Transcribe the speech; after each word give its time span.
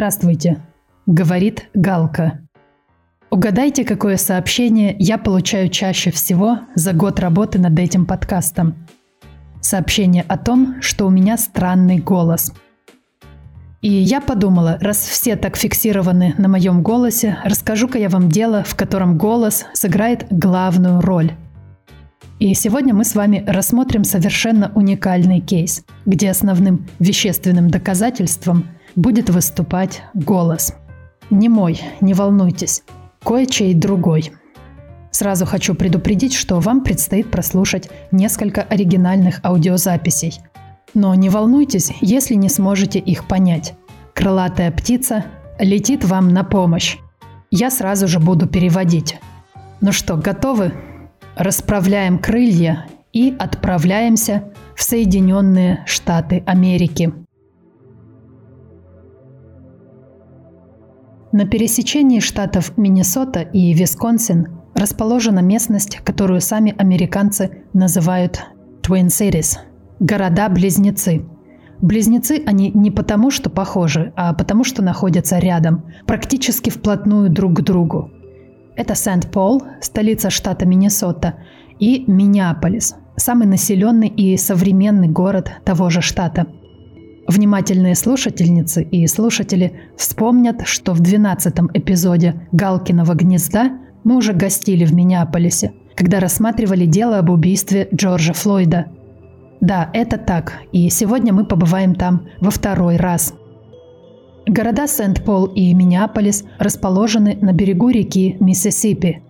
Здравствуйте, 0.00 0.56
говорит 1.04 1.68
Галка. 1.74 2.40
Угадайте, 3.28 3.84
какое 3.84 4.16
сообщение 4.16 4.96
я 4.98 5.18
получаю 5.18 5.68
чаще 5.68 6.10
всего 6.10 6.60
за 6.74 6.94
год 6.94 7.20
работы 7.20 7.58
над 7.58 7.78
этим 7.78 8.06
подкастом. 8.06 8.76
Сообщение 9.60 10.24
о 10.26 10.38
том, 10.38 10.76
что 10.80 11.06
у 11.06 11.10
меня 11.10 11.36
странный 11.36 11.98
голос. 11.98 12.50
И 13.82 13.90
я 13.90 14.22
подумала, 14.22 14.78
раз 14.80 14.96
все 14.96 15.36
так 15.36 15.58
фиксированы 15.58 16.34
на 16.38 16.48
моем 16.48 16.82
голосе, 16.82 17.36
расскажу-ка 17.44 17.98
я 17.98 18.08
вам 18.08 18.30
дело, 18.30 18.64
в 18.64 18.76
котором 18.76 19.18
голос 19.18 19.66
сыграет 19.74 20.26
главную 20.30 21.02
роль. 21.02 21.32
И 22.38 22.54
сегодня 22.54 22.94
мы 22.94 23.04
с 23.04 23.14
вами 23.14 23.44
рассмотрим 23.46 24.04
совершенно 24.04 24.72
уникальный 24.74 25.40
кейс, 25.40 25.84
где 26.06 26.30
основным 26.30 26.88
вещественным 26.98 27.68
доказательством– 27.68 28.66
будет 29.00 29.30
выступать 29.30 30.02
голос. 30.12 30.74
Не 31.30 31.48
мой, 31.48 31.80
не 32.00 32.12
волнуйтесь, 32.12 32.82
кое-чей 33.24 33.72
другой. 33.72 34.32
Сразу 35.10 35.46
хочу 35.46 35.74
предупредить, 35.74 36.34
что 36.34 36.60
вам 36.60 36.82
предстоит 36.84 37.30
прослушать 37.30 37.88
несколько 38.12 38.62
оригинальных 38.62 39.40
аудиозаписей. 39.42 40.38
Но 40.92 41.14
не 41.14 41.30
волнуйтесь, 41.30 41.92
если 42.00 42.34
не 42.34 42.48
сможете 42.48 42.98
их 42.98 43.26
понять. 43.26 43.74
Крылатая 44.14 44.70
птица 44.70 45.24
летит 45.58 46.04
вам 46.04 46.28
на 46.28 46.44
помощь. 46.44 46.98
Я 47.50 47.70
сразу 47.70 48.06
же 48.06 48.18
буду 48.18 48.46
переводить. 48.46 49.18
Ну 49.80 49.92
что, 49.92 50.16
готовы? 50.16 50.72
Расправляем 51.36 52.18
крылья 52.18 52.86
и 53.12 53.34
отправляемся 53.38 54.44
в 54.76 54.82
Соединенные 54.82 55.84
Штаты 55.86 56.42
Америки. 56.46 57.12
На 61.32 61.46
пересечении 61.46 62.18
штатов 62.18 62.76
Миннесота 62.76 63.42
и 63.42 63.72
Висконсин 63.72 64.48
расположена 64.74 65.38
местность, 65.38 65.98
которую 65.98 66.40
сами 66.40 66.74
американцы 66.76 67.62
называют 67.72 68.40
Twin 68.82 69.06
Cities– 69.06 69.58
города-близнецы. 70.00 71.24
Близнецы 71.80 72.42
они 72.44 72.72
не 72.72 72.90
потому, 72.90 73.30
что 73.30 73.48
похожи, 73.48 74.12
а 74.16 74.34
потому, 74.34 74.64
что 74.64 74.82
находятся 74.82 75.38
рядом, 75.38 75.84
практически 76.04 76.68
вплотную 76.68 77.30
друг 77.30 77.58
к 77.58 77.60
другу. 77.62 78.10
Это 78.74 78.96
Сент-Пол, 78.96 79.62
столица 79.80 80.30
штата 80.30 80.66
Миннесота, 80.66 81.36
и 81.78 82.04
Миннеаполис, 82.08 82.96
самый 83.16 83.46
населенный 83.46 84.08
и 84.08 84.36
современный 84.36 85.08
город 85.08 85.52
того 85.64 85.90
же 85.90 86.00
штата– 86.00 86.48
Внимательные 87.30 87.94
слушательницы 87.94 88.82
и 88.82 89.06
слушатели 89.06 89.74
вспомнят, 89.96 90.62
что 90.64 90.94
в 90.94 90.98
12 90.98 91.54
эпизоде 91.74 92.48
«Галкиного 92.50 93.14
гнезда» 93.14 93.78
мы 94.02 94.16
уже 94.16 94.32
гостили 94.32 94.84
в 94.84 94.92
Миннеаполисе, 94.92 95.70
когда 95.94 96.18
рассматривали 96.18 96.86
дело 96.86 97.18
об 97.18 97.30
убийстве 97.30 97.88
Джорджа 97.94 98.32
Флойда. 98.32 98.86
Да, 99.60 99.90
это 99.94 100.18
так, 100.18 100.54
и 100.72 100.90
сегодня 100.90 101.32
мы 101.32 101.44
побываем 101.44 101.94
там 101.94 102.26
во 102.40 102.50
второй 102.50 102.96
раз. 102.96 103.32
Города 104.48 104.88
Сент-Пол 104.88 105.46
и 105.54 105.72
Миннеаполис 105.72 106.42
расположены 106.58 107.38
на 107.40 107.52
берегу 107.52 107.90
реки 107.90 108.38
Миссисипи. 108.40 109.22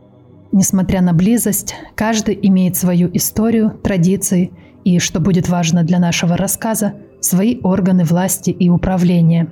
Несмотря 0.53 1.03
на 1.03 1.13
близость, 1.13 1.75
каждый 1.97 2.39
имеет 2.45 2.79
свою 2.79 3.11
историю, 3.13 3.79
традиции 3.85 4.53
и, 4.85 4.99
что 4.99 5.21
будет 5.21 5.51
важно 5.51 5.83
для 5.83 5.99
нашего 5.99 6.39
рассказа, 6.39 6.95
свои 7.21 7.61
органы 7.63 8.05
власти 8.05 8.51
и 8.51 8.69
управления. 8.69 9.49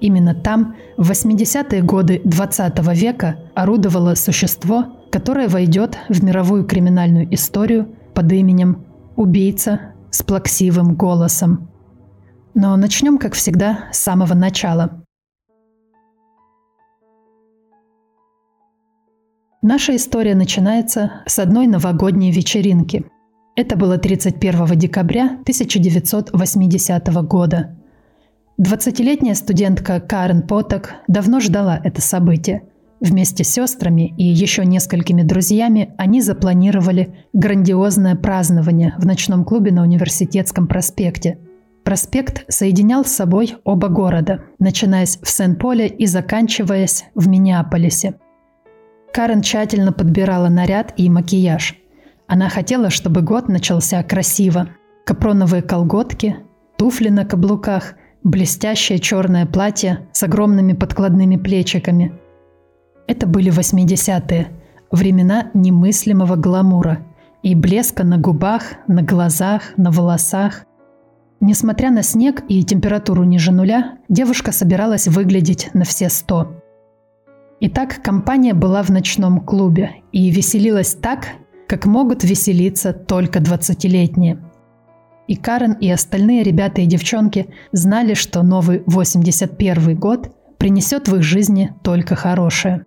Именно 0.00 0.34
там 0.34 0.76
в 0.96 1.10
80-е 1.10 1.82
годы 1.82 2.20
20 2.24 2.78
века 2.94 3.38
орудовало 3.54 4.14
существо, 4.14 4.84
которое 5.10 5.48
войдет 5.48 5.98
в 6.08 6.22
мировую 6.22 6.64
криминальную 6.64 7.32
историю 7.34 7.94
под 8.14 8.30
именем 8.32 8.84
«Убийца 9.16 9.92
с 10.10 10.22
плаксивым 10.22 10.94
голосом». 10.94 11.70
Но 12.54 12.76
начнем, 12.76 13.18
как 13.18 13.34
всегда, 13.34 13.88
с 13.92 13.98
самого 13.98 14.34
начала. 14.34 15.02
Наша 19.62 19.96
история 19.96 20.34
начинается 20.34 21.22
с 21.26 21.38
одной 21.38 21.66
новогодней 21.66 22.30
вечеринки– 22.30 23.06
это 23.56 23.74
было 23.74 23.96
31 23.96 24.78
декабря 24.78 25.24
1980 25.40 27.08
года. 27.24 27.74
20-летняя 28.60 29.34
студентка 29.34 29.98
Карен 29.98 30.42
Поток 30.42 30.92
давно 31.08 31.40
ждала 31.40 31.80
это 31.82 32.00
событие. 32.00 32.62
Вместе 33.00 33.44
с 33.44 33.48
сестрами 33.48 34.14
и 34.16 34.24
еще 34.24 34.64
несколькими 34.64 35.22
друзьями 35.22 35.94
они 35.98 36.22
запланировали 36.22 37.14
грандиозное 37.32 38.14
празднование 38.14 38.94
в 38.98 39.06
ночном 39.06 39.44
клубе 39.44 39.72
на 39.72 39.82
Университетском 39.82 40.66
проспекте. 40.66 41.38
Проспект 41.84 42.44
соединял 42.48 43.04
с 43.04 43.12
собой 43.12 43.56
оба 43.64 43.88
города, 43.88 44.44
начинаясь 44.58 45.18
в 45.22 45.28
Сен-Поле 45.28 45.86
и 45.86 46.06
заканчиваясь 46.06 47.04
в 47.14 47.28
Миннеаполисе. 47.28 48.14
Карен 49.12 49.40
тщательно 49.40 49.92
подбирала 49.92 50.48
наряд 50.48 50.92
и 50.96 51.08
макияж– 51.08 51.76
она 52.26 52.48
хотела, 52.48 52.90
чтобы 52.90 53.22
год 53.22 53.48
начался 53.48 54.02
красиво. 54.02 54.68
Капроновые 55.04 55.62
колготки, 55.62 56.36
туфли 56.76 57.08
на 57.08 57.24
каблуках, 57.24 57.94
блестящее 58.24 58.98
черное 58.98 59.46
платье 59.46 60.08
с 60.12 60.22
огромными 60.24 60.72
подкладными 60.72 61.36
плечиками. 61.36 62.12
Это 63.06 63.26
были 63.28 63.52
80-е, 63.52 64.48
времена 64.90 65.50
немыслимого 65.54 66.34
гламура 66.34 66.98
и 67.44 67.54
блеска 67.54 68.02
на 68.02 68.18
губах, 68.18 68.62
на 68.88 69.02
глазах, 69.02 69.62
на 69.76 69.92
волосах. 69.92 70.64
Несмотря 71.38 71.92
на 71.92 72.02
снег 72.02 72.42
и 72.48 72.64
температуру 72.64 73.22
ниже 73.22 73.52
нуля, 73.52 73.98
девушка 74.08 74.50
собиралась 74.50 75.06
выглядеть 75.06 75.70
на 75.74 75.84
все 75.84 76.08
сто. 76.08 76.60
Итак, 77.60 78.02
компания 78.02 78.54
была 78.54 78.82
в 78.82 78.90
ночном 78.90 79.40
клубе 79.40 80.02
и 80.10 80.30
веселилась 80.30 80.94
так, 80.94 81.28
как 81.66 81.86
могут 81.86 82.24
веселиться 82.24 82.92
только 82.92 83.40
20-летние. 83.40 84.42
И 85.28 85.34
Карен, 85.34 85.72
и 85.72 85.90
остальные 85.90 86.44
ребята 86.44 86.80
и 86.80 86.86
девчонки 86.86 87.48
знали, 87.72 88.14
что 88.14 88.42
новый 88.42 88.82
81 88.86 89.96
год 89.96 90.30
принесет 90.58 91.08
в 91.08 91.16
их 91.16 91.22
жизни 91.22 91.74
только 91.82 92.14
хорошее. 92.14 92.84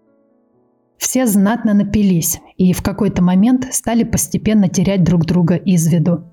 Все 0.98 1.26
знатно 1.26 1.74
напились 1.74 2.40
и 2.58 2.74
в 2.74 2.82
какой-то 2.82 3.22
момент 3.22 3.68
стали 3.72 4.04
постепенно 4.04 4.68
терять 4.68 5.04
друг 5.04 5.26
друга 5.26 5.56
из 5.56 5.88
виду. 5.88 6.26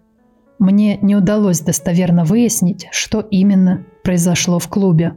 Мне 0.58 0.98
не 0.98 1.14
удалось 1.14 1.60
достоверно 1.60 2.24
выяснить, 2.24 2.88
что 2.90 3.20
именно 3.20 3.84
произошло 4.02 4.58
в 4.58 4.68
клубе. 4.68 5.14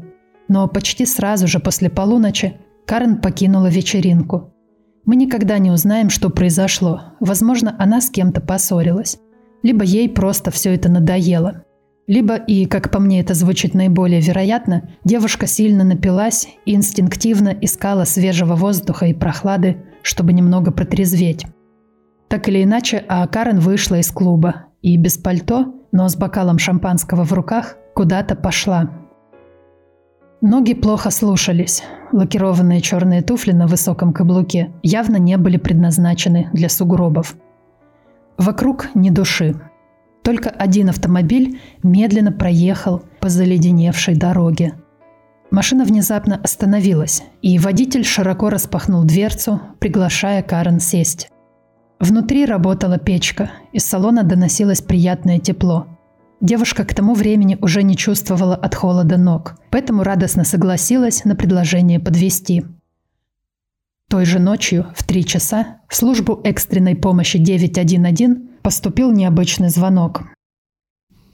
Но 0.48 0.68
почти 0.68 1.06
сразу 1.06 1.48
же 1.48 1.60
после 1.60 1.90
полуночи 1.90 2.58
Карен 2.86 3.22
покинула 3.22 3.68
вечеринку. 3.68 4.54
Мы 5.06 5.16
никогда 5.16 5.58
не 5.58 5.72
узнаем, 5.72 6.10
что 6.10 6.30
произошло. 6.30 7.14
Возможно, 7.20 7.76
она 7.80 8.02
с 8.02 8.10
кем-то 8.10 8.42
поссорилась. 8.42 9.20
Либо 9.64 9.84
ей 9.84 10.10
просто 10.10 10.52
все 10.52 10.74
это 10.74 10.90
надоело. 10.90 11.64
Либо, 12.08 12.36
и, 12.36 12.66
как 12.66 12.92
по 12.92 13.00
мне 13.00 13.20
это 13.20 13.34
звучит 13.36 13.76
наиболее 13.76 14.20
вероятно, 14.20 14.90
девушка 15.04 15.46
сильно 15.46 15.84
напилась 15.84 16.48
и 16.66 16.74
инстинктивно 16.74 17.50
искала 17.50 18.04
свежего 18.04 18.56
воздуха 18.56 19.06
и 19.06 19.14
прохлады, 19.14 19.78
чтобы 20.02 20.34
немного 20.34 20.72
протрезветь. 20.72 21.46
Так 22.28 22.48
или 22.48 22.64
иначе, 22.64 23.04
а 23.08 23.28
Карен 23.28 23.60
вышла 23.60 23.96
из 23.96 24.10
клуба 24.12 24.66
и 24.82 24.98
без 24.98 25.18
пальто, 25.18 25.76
но 25.92 26.08
с 26.08 26.16
бокалом 26.16 26.58
шампанского 26.58 27.24
в 27.24 27.34
руках, 27.34 27.78
куда-то 27.94 28.36
пошла. 28.36 28.90
Ноги 30.42 30.74
плохо 30.74 31.12
слушались. 31.12 31.84
Лакированные 32.14 32.80
черные 32.80 33.22
туфли 33.22 33.52
на 33.52 33.68
высоком 33.68 34.14
каблуке 34.14 34.72
явно 34.84 35.18
не 35.18 35.38
были 35.38 35.58
предназначены 35.58 36.50
для 36.54 36.70
сугробов. 36.70 37.36
Вокруг 38.38 38.88
ни 38.96 39.10
души. 39.10 39.60
Только 40.24 40.50
один 40.50 40.90
автомобиль 40.90 41.60
медленно 41.84 42.32
проехал 42.32 43.04
по 43.20 43.28
заледеневшей 43.28 44.16
дороге. 44.16 44.76
Машина 45.52 45.84
внезапно 45.84 46.40
остановилась, 46.42 47.24
и 47.42 47.60
водитель 47.60 48.06
широко 48.06 48.50
распахнул 48.50 49.04
дверцу, 49.04 49.60
приглашая 49.80 50.42
Карен 50.42 50.80
сесть. 50.80 51.30
Внутри 52.00 52.46
работала 52.46 52.98
печка, 52.98 53.52
из 53.74 53.84
салона 53.84 54.24
доносилось 54.24 54.82
приятное 54.82 55.40
тепло. 55.40 55.99
Девушка 56.42 56.86
к 56.86 56.94
тому 56.94 57.16
времени 57.16 57.58
уже 57.62 57.84
не 57.84 57.98
чувствовала 57.98 58.56
от 58.56 58.74
холода 58.74 59.18
ног, 59.18 59.56
поэтому 59.72 60.04
радостно 60.04 60.46
согласилась 60.46 61.26
на 61.26 61.36
предложение 61.36 62.00
подвести. 62.00 62.64
Той 64.10 64.26
же 64.26 64.40
ночью, 64.40 64.88
в 64.96 65.04
три 65.06 65.26
часа, 65.26 65.82
в 65.90 65.96
службу 65.96 66.40
экстренной 66.44 66.96
помощи 66.96 67.38
911 67.38 68.62
поступил 68.64 69.12
необычный 69.12 69.70
звонок. 69.70 70.24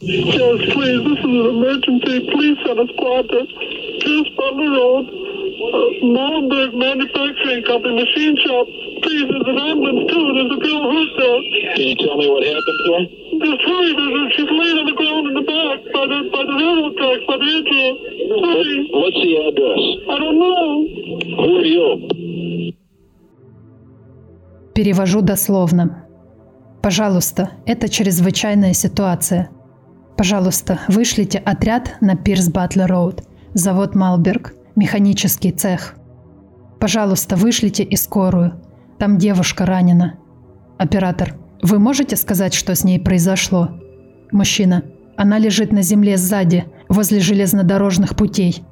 Yes, 0.02 0.60
please. 0.74 1.02
This 1.06 1.20
is 1.20 1.24
an 1.24 1.48
emergency. 1.56 2.16
A 2.68 2.86
squad 2.94 3.30
to 3.30 3.46
Pierce 4.02 4.30
Butler 4.36 4.72
Road, 4.72 5.06
uh, 5.56 6.08
Molenberg 6.16 6.72
Manufacturing 6.76 7.64
Company, 7.64 7.96
machine 8.04 8.36
shop. 8.44 8.66
Please, 9.04 9.26
there's 9.30 9.48
an 9.48 9.60
ambulance 9.60 10.12
too. 10.12 10.26
There's 10.36 10.54
a 10.56 10.62
girl 10.62 10.84
hurt 10.92 11.12
there. 11.20 11.40
Can 11.76 11.86
you 11.92 11.98
tell 12.04 12.18
me 12.18 12.28
what 12.30 12.44
happened 12.44 12.80
to 12.84 12.90
her? 12.96 13.04
Just 13.46 13.62
hurry. 13.68 13.92
There's 13.96 14.16
a, 14.16 14.24
she's 14.36 14.52
laying 14.52 14.78
on 14.82 14.86
the 14.92 14.98
ground 15.00 15.24
in 15.30 15.34
the 15.40 15.46
back 15.48 15.78
by 15.96 16.04
the 16.12 16.20
by 16.36 16.42
the 16.50 16.56
railroad 16.60 16.94
tracks 17.00 17.24
by 17.30 17.38
the 17.42 17.50
engine. 17.58 17.96
Hurry. 18.44 18.78
What's 19.00 19.20
the 19.24 19.34
address? 19.48 19.84
I 20.12 20.16
don't 20.22 20.38
know. 20.44 20.64
Who 21.40 21.52
are 21.60 21.70
you? 21.76 21.88
Перевожу 24.76 25.22
дословно. 25.22 26.06
Пожалуйста, 26.82 27.52
это 27.66 27.90
чрезвычайная 27.90 28.74
ситуация. 28.74 29.50
Пожалуйста, 30.18 30.82
вышлите 30.88 31.40
отряд 31.40 31.96
на 32.02 32.16
Пирс 32.16 32.50
Батлер 32.50 32.88
Роуд, 32.88 33.24
завод 33.54 33.96
Малберг, 33.96 34.54
механический 34.76 35.52
цех. 35.52 35.96
Пожалуйста, 36.80 37.36
вышлите 37.36 37.84
и 37.84 37.96
скорую. 37.96 38.62
Там 39.00 39.18
девушка 39.18 39.66
ранена. 39.66 40.20
Оператор, 40.78 41.36
вы 41.62 41.80
можете 41.80 42.16
сказать, 42.16 42.54
что 42.54 42.76
с 42.76 42.84
ней 42.84 43.00
произошло? 43.00 43.70
Мужчина, 44.32 44.84
она 45.18 45.38
лежит 45.38 45.72
на 45.72 45.82
земле 45.82 46.18
сзади, 46.18 46.66
возле 46.90 47.20
железнодорожных 47.20 48.16
путей. 48.16 48.64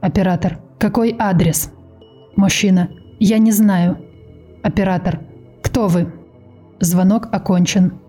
Оператор, 0.00 0.58
какой 0.78 1.14
адрес? 1.18 1.70
Мужчина, 2.36 2.90
я 3.20 3.38
не 3.38 3.52
знаю. 3.52 3.98
Оператор, 4.62 5.20
кто 5.62 5.88
вы? 5.88 6.12
Звонок 6.80 7.28
окончен. 7.32 8.00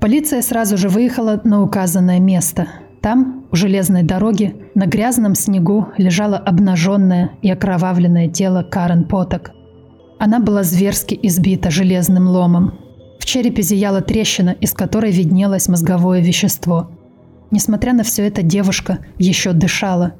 Полиция 0.00 0.42
сразу 0.42 0.76
же 0.76 0.88
выехала 0.88 1.40
на 1.44 1.62
указанное 1.62 2.20
место. 2.20 2.68
Там, 3.04 3.44
у 3.52 3.56
железной 3.56 4.02
дороги, 4.02 4.56
на 4.74 4.86
грязном 4.86 5.34
снегу 5.34 5.88
лежало 5.98 6.38
обнаженное 6.38 7.32
и 7.42 7.50
окровавленное 7.50 8.28
тело 8.30 8.62
Карен 8.62 9.04
Поток. 9.04 9.50
Она 10.18 10.40
была 10.40 10.62
зверски 10.62 11.18
избита 11.22 11.70
железным 11.70 12.26
ломом. 12.28 12.78
В 13.20 13.26
черепе 13.26 13.60
зияла 13.60 14.00
трещина, 14.00 14.56
из 14.58 14.72
которой 14.72 15.12
виднелось 15.12 15.68
мозговое 15.68 16.22
вещество. 16.22 16.92
Несмотря 17.50 17.92
на 17.92 18.04
все 18.04 18.26
это, 18.26 18.40
девушка 18.42 19.00
еще 19.18 19.52
дышала. 19.52 20.14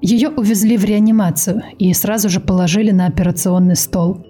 Ее 0.00 0.30
увезли 0.30 0.76
в 0.76 0.84
реанимацию 0.84 1.62
и 1.78 1.94
сразу 1.94 2.28
же 2.28 2.40
положили 2.40 2.90
на 2.90 3.06
операционный 3.06 3.76
стол. 3.76 4.26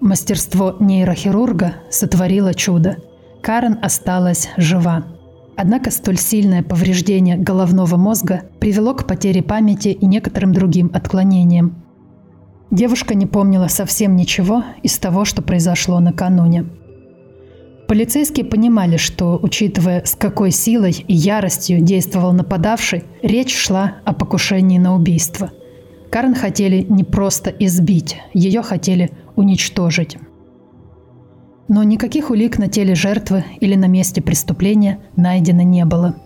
Мастерство 0.00 0.76
нейрохирурга 0.78 1.74
сотворило 1.90 2.54
чудо. 2.54 2.98
Карен 3.42 3.80
осталась 3.82 4.48
жива. 4.56 5.13
Однако 5.56 5.90
столь 5.90 6.18
сильное 6.18 6.62
повреждение 6.62 7.36
головного 7.36 7.96
мозга 7.96 8.42
привело 8.58 8.94
к 8.94 9.06
потере 9.06 9.42
памяти 9.42 9.88
и 9.88 10.06
некоторым 10.06 10.52
другим 10.52 10.90
отклонениям. 10.92 11.82
Девушка 12.70 13.14
не 13.14 13.26
помнила 13.26 13.68
совсем 13.68 14.16
ничего 14.16 14.64
из 14.82 14.98
того, 14.98 15.24
что 15.24 15.42
произошло 15.42 16.00
накануне. 16.00 16.66
Полицейские 17.86 18.46
понимали, 18.46 18.96
что, 18.96 19.38
учитывая, 19.40 20.02
с 20.04 20.16
какой 20.16 20.50
силой 20.50 21.04
и 21.06 21.14
яростью 21.14 21.80
действовал 21.80 22.32
нападавший, 22.32 23.04
речь 23.22 23.54
шла 23.54 23.96
о 24.04 24.14
покушении 24.14 24.78
на 24.78 24.96
убийство. 24.96 25.52
Карен 26.10 26.34
хотели 26.34 26.84
не 26.88 27.04
просто 27.04 27.50
избить, 27.50 28.16
ее 28.32 28.62
хотели 28.62 29.10
уничтожить. 29.36 30.16
Но 31.68 31.82
никаких 31.82 32.30
улик 32.30 32.58
на 32.58 32.68
теле 32.68 32.94
жертвы 32.94 33.44
или 33.60 33.74
на 33.74 33.86
месте 33.86 34.20
преступления 34.20 35.00
найдено 35.16 35.62
не 35.62 35.84
было. 35.84 36.16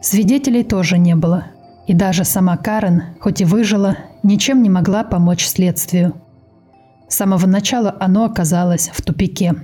Свидетелей 0.00 0.62
тоже 0.62 0.98
не 0.98 1.16
было. 1.16 1.46
И 1.88 1.94
даже 1.94 2.24
сама 2.24 2.56
Карен, 2.56 3.02
хоть 3.18 3.40
и 3.40 3.44
выжила, 3.44 3.96
ничем 4.22 4.62
не 4.62 4.70
могла 4.70 5.02
помочь 5.02 5.46
следствию. 5.46 6.14
С 7.08 7.16
самого 7.16 7.46
начала 7.46 7.96
оно 7.98 8.24
оказалось 8.24 8.90
в 8.92 9.02
тупике. 9.02 9.54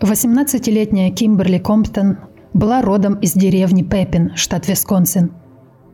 Восемнадцатилетняя 0.00 1.10
Кимберли 1.10 1.58
Комптон 1.58 2.18
была 2.54 2.82
родом 2.82 3.14
из 3.14 3.32
деревни 3.32 3.82
Пеппин, 3.82 4.36
штат 4.36 4.68
Висконсин– 4.68 5.32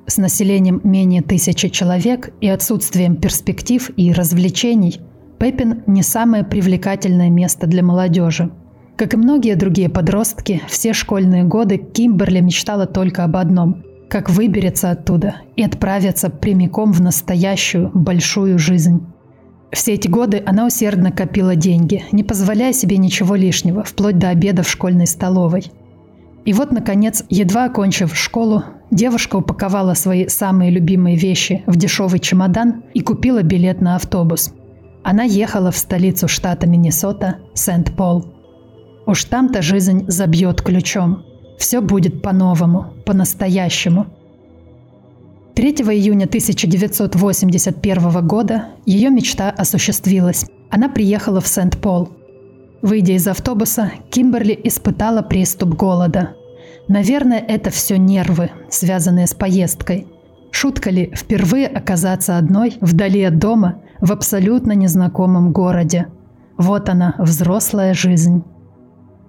с 0.07 0.19
населением 0.19 0.81
менее 0.85 1.23
тысячи 1.23 1.69
человек 1.69 2.33
и 2.41 2.49
отсутствием 2.49 3.17
перспектив 3.17 3.91
и 3.97 4.13
развлечений, 4.13 5.01
Пеппин 5.39 5.83
не 5.87 6.03
самое 6.03 6.45
привлекательное 6.45 7.31
место 7.31 7.67
для 7.67 7.83
молодежи. 7.83 8.51
Как 8.97 9.15
и 9.15 9.17
многие 9.17 9.57
другие 9.57 9.89
подростки, 9.89 10.63
все 10.69 10.93
школьные 10.93 11.45
годы 11.45 11.79
Кимберли 11.79 12.41
мечтала 12.41 12.87
только 12.87 13.25
об 13.25 13.37
одном– 13.37 13.83
как 14.15 14.31
выберется 14.31 14.93
оттуда 14.93 15.39
и 15.57 15.65
отправиться 15.65 16.31
прямиком 16.31 16.93
в 16.93 17.01
настоящую 17.01 17.91
большую 17.93 18.61
жизнь. 18.61 19.05
Все 19.73 19.95
эти 19.95 20.07
годы 20.07 20.41
она 20.47 20.67
усердно 20.67 21.11
копила 21.11 21.57
деньги, 21.57 22.05
не 22.13 22.23
позволяя 22.23 22.73
себе 22.73 22.97
ничего 22.97 23.35
лишнего, 23.35 23.83
вплоть 23.83 24.19
до 24.19 24.29
обеда 24.29 24.63
в 24.63 24.71
школьной 24.71 25.09
столовой. 25.09 25.65
И 26.45 26.53
вот, 26.53 26.71
наконец, 26.71 27.25
едва 27.29 27.65
окончив 27.65 28.17
школу, 28.17 28.63
Девушка 28.95 29.37
упаковала 29.37 29.95
свои 29.95 30.29
самые 30.29 30.71
любимые 30.71 31.17
вещи 31.17 31.65
в 31.67 31.75
дешевый 31.75 32.21
чемодан 32.21 32.85
и 32.95 33.01
купила 33.01 33.43
билет 33.43 33.81
на 33.81 33.97
автобус. 33.97 34.55
Она 35.03 35.25
ехала 35.25 35.73
в 35.73 35.77
столицу 35.77 36.29
штата 36.29 36.69
Миннесота, 36.69 37.39
Сент-Пол. 37.55 38.25
Уж 39.05 39.25
там-то 39.25 39.63
жизнь 39.63 40.05
забьет 40.07 40.63
ключом. 40.63 41.25
Все 41.59 41.81
будет 41.81 42.23
по-новому, 42.23 42.93
по-настоящему. 43.05 44.07
3 45.57 45.73
июня 45.73 46.27
1981 46.27 48.27
года 48.29 48.67
ее 48.87 49.11
мечта 49.11 49.51
осуществилась. 49.51 50.47
Она 50.71 50.89
приехала 50.89 51.41
в 51.41 51.49
Сент-Пол. 51.49 52.11
Выйдя 52.81 53.15
из 53.15 53.27
автобуса, 53.27 53.91
Кимберли 54.11 54.57
испытала 54.63 55.23
приступ 55.23 55.71
голода– 55.71 56.37
Наверное, 56.89 57.39
это 57.39 57.71
все 57.71 57.97
нервы, 57.97 58.51
связанные 58.69 59.27
с 59.27 59.35
поездкой. 59.35 60.07
Шутка 60.51 60.91
ли 60.91 61.11
впервые 61.15 61.67
оказаться 61.67 62.37
одной, 62.37 62.77
вдали 62.81 63.23
от 63.23 63.39
дома, 63.39 63.83
в 64.01 64.13
абсолютно 64.13 64.73
незнакомом 64.73 65.53
городе? 65.53 66.09
Вот 66.59 66.89
она, 66.89 67.15
взрослая 67.19 67.95
жизнь. 67.95 68.45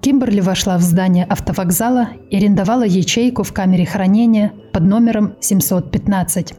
Кимберли 0.01 0.41
вошла 0.41 0.77
в 0.77 0.81
здание 0.81 1.25
автовокзала 1.25 2.09
и 2.29 2.37
арендовала 2.37 2.83
ячейку 2.83 3.43
в 3.43 3.53
камере 3.53 3.85
хранения 3.85 4.51
под 4.71 4.83
номером 4.83 5.35
715. 5.39 6.53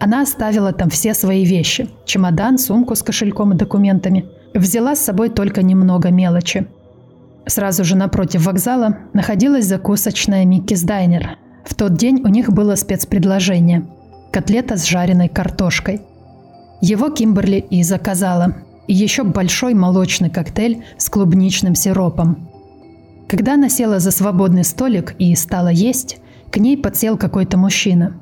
Она 0.00 0.22
оставила 0.22 0.72
там 0.72 0.90
все 0.90 1.14
свои 1.14 1.44
вещи– 1.44 1.88
чемодан, 2.04 2.58
сумку 2.58 2.96
с 2.96 3.02
кошельком 3.02 3.52
и 3.52 3.56
документами. 3.56 4.26
Взяла 4.52 4.96
с 4.96 5.04
собой 5.04 5.30
только 5.30 5.62
немного 5.62 6.10
мелочи– 6.10 6.66
Сразу 7.46 7.84
же 7.84 7.96
напротив 7.96 8.46
вокзала 8.46 8.98
находилась 9.12 9.66
закусочная 9.66 10.44
Миккис 10.44 10.82
Дайнер. 10.82 11.38
В 11.64 11.74
тот 11.74 11.94
день 11.94 12.22
у 12.24 12.28
них 12.28 12.50
было 12.52 12.74
спецпредложение– 12.74 13.86
котлета 14.32 14.76
с 14.76 14.84
жареной 14.84 15.28
картошкой. 15.28 16.00
Его 16.80 17.10
Кимберли 17.10 17.64
и 17.70 17.82
заказала. 17.82 18.56
И 18.86 18.92
еще 18.92 19.24
большой 19.24 19.72
молочный 19.72 20.28
коктейль 20.28 20.84
с 20.98 21.08
клубничным 21.08 21.74
сиропом. 21.74 22.50
Когда 23.28 23.54
она 23.54 23.70
села 23.70 23.98
за 23.98 24.10
свободный 24.10 24.64
столик 24.64 25.14
и 25.18 25.34
стала 25.34 25.68
есть, 25.68 26.18
к 26.50 26.58
ней 26.58 26.76
подсел 26.76 27.16
какой-то 27.16 27.56
мужчина. 27.56 28.20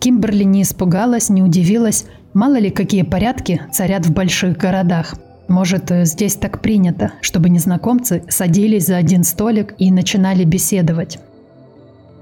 Кимберли 0.00 0.44
не 0.44 0.62
испугалась, 0.62 1.28
не 1.28 1.42
удивилась, 1.42 2.06
мало 2.32 2.58
ли 2.58 2.70
какие 2.70 3.02
порядки 3.02 3.60
царят 3.70 4.06
в 4.06 4.12
больших 4.12 4.56
городах– 4.56 5.14
может, 5.48 5.90
э, 5.90 6.04
здесь 6.04 6.34
так 6.36 6.60
принято, 6.60 7.12
чтобы 7.22 7.48
незнакомцы 7.48 8.22
садились 8.28 8.86
за 8.86 8.96
один 8.96 9.24
столик 9.24 9.74
и 9.78 9.90
начинали 9.90 10.44
беседовать. 10.44 11.18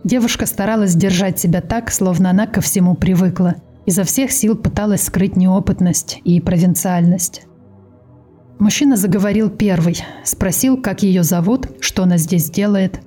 Девушка 0.05 0.47
старалась 0.47 0.95
держать 0.95 1.39
себя 1.39 1.61
так, 1.61 1.91
словно 1.91 2.31
она 2.31 2.47
ко 2.47 2.61
всему 2.61 2.95
привыкла. 2.95 3.57
Изо 3.87 4.05
всех 4.05 4.31
сил 4.31 4.57
пыталась 4.57 5.03
скрыть 5.03 5.37
неопытность 5.37 6.21
и 6.25 6.41
провинциальность. 6.41 7.43
Мужчина 8.59 8.97
заговорил 8.97 9.51
первый, 9.51 10.03
спросил, 10.25 10.81
как 10.81 11.03
ее 11.03 11.23
зовут, 11.23 11.69
что 11.81 12.05
она 12.05 12.17
здесь 12.17 12.51
делает. 12.51 13.01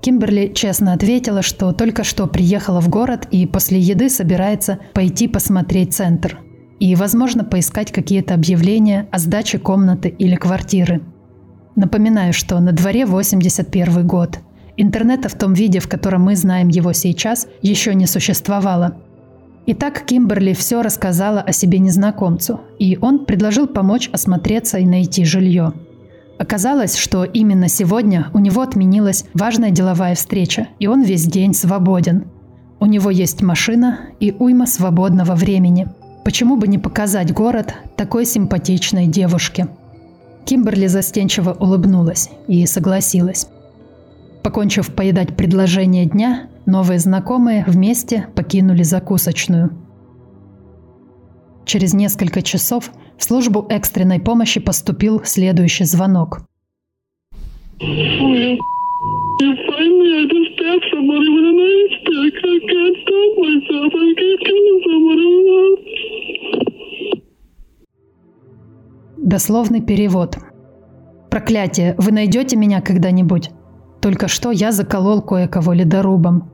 Кимберли 0.00 0.52
честно 0.54 0.92
ответила, 0.92 1.42
что 1.42 1.72
только 1.72 2.04
что 2.04 2.26
приехала 2.26 2.80
в 2.80 2.88
город 2.88 3.26
и 3.30 3.46
после 3.46 3.78
еды 3.78 4.10
собирается 4.10 4.78
пойти 4.94 5.28
посмотреть 5.28 5.94
центр. 5.94 6.38
И, 6.80 6.96
возможно, 6.96 7.44
поискать 7.44 7.92
какие-то 7.92 8.34
объявления 8.34 9.06
о 9.12 9.18
сдаче 9.20 9.58
комнаты 9.58 10.08
или 10.08 10.34
квартиры. 10.34 11.02
Напоминаю, 11.76 12.32
что 12.32 12.58
на 12.58 12.72
дворе 12.72 13.06
81 13.06 14.06
год. 14.06 14.40
Интернета 14.76 15.28
в 15.28 15.34
том 15.34 15.52
виде, 15.52 15.78
в 15.78 15.88
котором 15.88 16.22
мы 16.22 16.34
знаем 16.34 16.66
его 16.66 16.92
сейчас, 16.92 17.46
еще 17.62 17.94
не 17.94 18.06
существовало. 18.06 18.96
Итак, 19.66 20.04
Кимберли 20.04 20.54
все 20.54 20.82
рассказала 20.82 21.40
о 21.40 21.52
себе 21.52 21.78
незнакомцу, 21.78 22.60
и 22.80 22.98
он 23.00 23.24
предложил 23.26 23.68
помочь 23.68 24.10
осмотреться 24.12 24.78
и 24.78 24.86
найти 24.86 25.24
жилье– 25.24 25.72
Оказалось, 26.40 26.96
что 26.96 27.24
именно 27.24 27.68
сегодня 27.68 28.30
у 28.32 28.38
него 28.38 28.62
отменилась 28.62 29.26
важная 29.34 29.70
деловая 29.70 30.14
встреча, 30.14 30.68
и 30.78 30.86
он 30.86 31.02
весь 31.02 31.26
день 31.26 31.52
свободен. 31.52 32.28
У 32.80 32.86
него 32.86 33.10
есть 33.10 33.42
машина 33.42 34.00
и 34.20 34.32
уйма 34.32 34.66
свободного 34.66 35.34
времени. 35.34 35.88
Почему 36.24 36.56
бы 36.56 36.68
не 36.68 36.78
показать 36.78 37.32
город 37.32 37.74
такой 37.96 38.24
симпатичной 38.26 39.06
девушке? 39.06 39.68
Кимберли 40.44 40.86
застенчиво 40.86 41.52
улыбнулась 41.52 42.30
и 42.46 42.66
согласилась. 42.66 43.46
Покончив 44.42 44.94
поедать 44.94 45.36
предложение 45.36 46.06
дня, 46.06 46.48
новые 46.66 46.98
знакомые 46.98 47.64
вместе 47.66 48.26
покинули 48.34 48.82
закусочную. 48.82 49.70
Через 51.64 51.94
несколько 51.94 52.42
часов 52.42 52.90
в 53.16 53.24
службу 53.24 53.66
экстренной 53.68 54.18
помощи 54.18 54.60
поступил 54.60 55.22
следующий 55.24 55.84
звонок. 55.84 56.42
Дословный 69.22 69.82
перевод. 69.82 70.38
Проклятие, 71.28 71.94
вы 71.98 72.10
найдете 72.10 72.56
меня 72.56 72.80
когда-нибудь? 72.80 73.50
Только 74.00 74.28
что 74.28 74.50
я 74.50 74.72
заколол 74.72 75.20
кое-кого 75.20 75.74
ледорубом. 75.74 76.50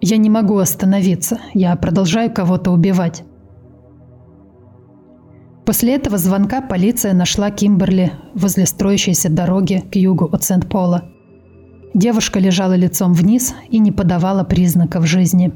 Я 0.00 0.16
не 0.16 0.28
могу 0.28 0.58
остановиться, 0.58 1.38
я 1.54 1.76
продолжаю 1.76 2.32
кого-то 2.32 2.72
убивать. 2.72 3.22
После 5.64 5.94
этого 5.94 6.18
звонка 6.18 6.60
полиция 6.60 7.14
нашла 7.14 7.52
Кимберли 7.52 8.10
возле 8.34 8.66
строящейся 8.66 9.30
дороги 9.30 9.84
к 9.88 9.94
югу 9.94 10.24
от 10.24 10.42
Сент-Пола. 10.42 11.04
Девушка 11.94 12.40
лежала 12.40 12.74
лицом 12.74 13.14
вниз 13.14 13.54
и 13.70 13.78
не 13.78 13.92
подавала 13.92 14.42
признаков 14.42 15.06
жизни. 15.06 15.52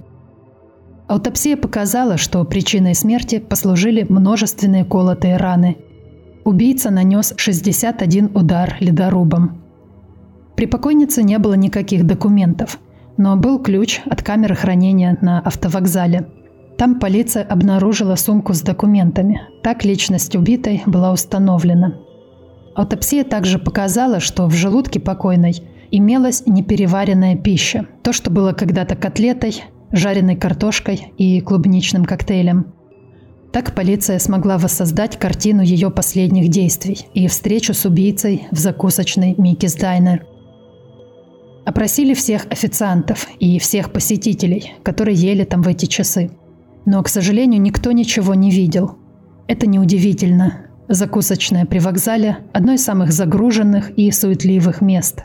Аутопсия 1.09 1.57
показала, 1.57 2.19
что 2.19 2.45
причиной 2.45 2.95
смерти 2.95 3.41
послужили 3.41 4.07
множественные 4.09 4.85
колотые 4.85 5.39
раны. 5.39 5.77
Убийца 6.45 6.91
нанес 6.91 7.35
61 7.37 8.31
удар 8.35 8.77
ледорубом. 8.81 9.63
При 10.57 10.67
покойнице 10.67 11.23
не 11.23 11.39
было 11.39 11.55
никаких 11.55 12.07
документов, 12.07 12.79
но 13.17 13.37
был 13.37 13.59
ключ 13.59 14.01
от 14.05 14.23
камеры 14.23 14.55
хранения 14.55 15.17
на 15.21 15.41
автовокзале– 15.41 16.27
там 16.83 16.99
полиция 16.99 17.45
обнаружила 17.45 18.17
сумку 18.17 18.55
с 18.55 18.61
документами. 18.61 19.43
Так 19.63 19.85
личность 19.85 20.35
убитой 20.35 20.83
была 20.87 21.13
установлена. 21.13 21.95
Аутопсия 22.75 23.23
также 23.23 23.61
показала, 23.61 24.19
что 24.19 24.47
в 24.47 24.55
желудке 24.55 24.99
покойной 24.99 25.55
имелась 25.93 26.43
непереваренная 26.45 27.37
пища. 27.37 27.87
То, 28.03 28.13
что 28.13 28.33
было 28.33 28.53
когда-то 28.53 28.97
котлетой, 28.97 29.63
жареной 29.93 30.35
картошкой 30.35 31.13
и 31.19 31.41
клубничным 31.41 32.05
коктейлем. 32.05 32.73
Так 33.53 33.75
полиция 33.75 34.19
смогла 34.19 34.57
воссоздать 34.57 35.19
картину 35.19 35.61
ее 35.61 35.91
последних 35.91 36.49
действий 36.49 37.07
и 37.13 37.29
встречу 37.29 37.75
с 37.75 37.85
убийцей 37.85 38.47
в 38.51 38.59
закусочной 38.59 39.35
Микис 39.37 39.75
Дайнер. 39.75 40.25
Опросили 41.67 42.15
всех 42.15 42.47
официантов 42.49 43.29
и 43.39 43.59
всех 43.59 43.93
посетителей, 43.93 44.73
которые 44.83 45.15
ели 45.17 45.45
там 45.45 45.63
в 45.63 45.69
эти 45.69 45.85
часы. 45.85 46.31
Но, 46.87 47.03
к 47.03 47.09
сожалению, 47.09 47.61
никто 47.61 47.93
ничего 47.93 48.35
не 48.35 48.51
видел. 48.51 48.97
Это 49.49 49.67
неудивительно. 49.67 50.67
Закусочная 50.89 51.67
при 51.67 51.79
вокзале– 51.79 52.39
одно 52.55 52.73
из 52.73 52.83
самых 52.83 53.13
загруженных 53.13 53.91
и 53.91 54.11
суетливых 54.11 54.81
мест. 54.81 55.25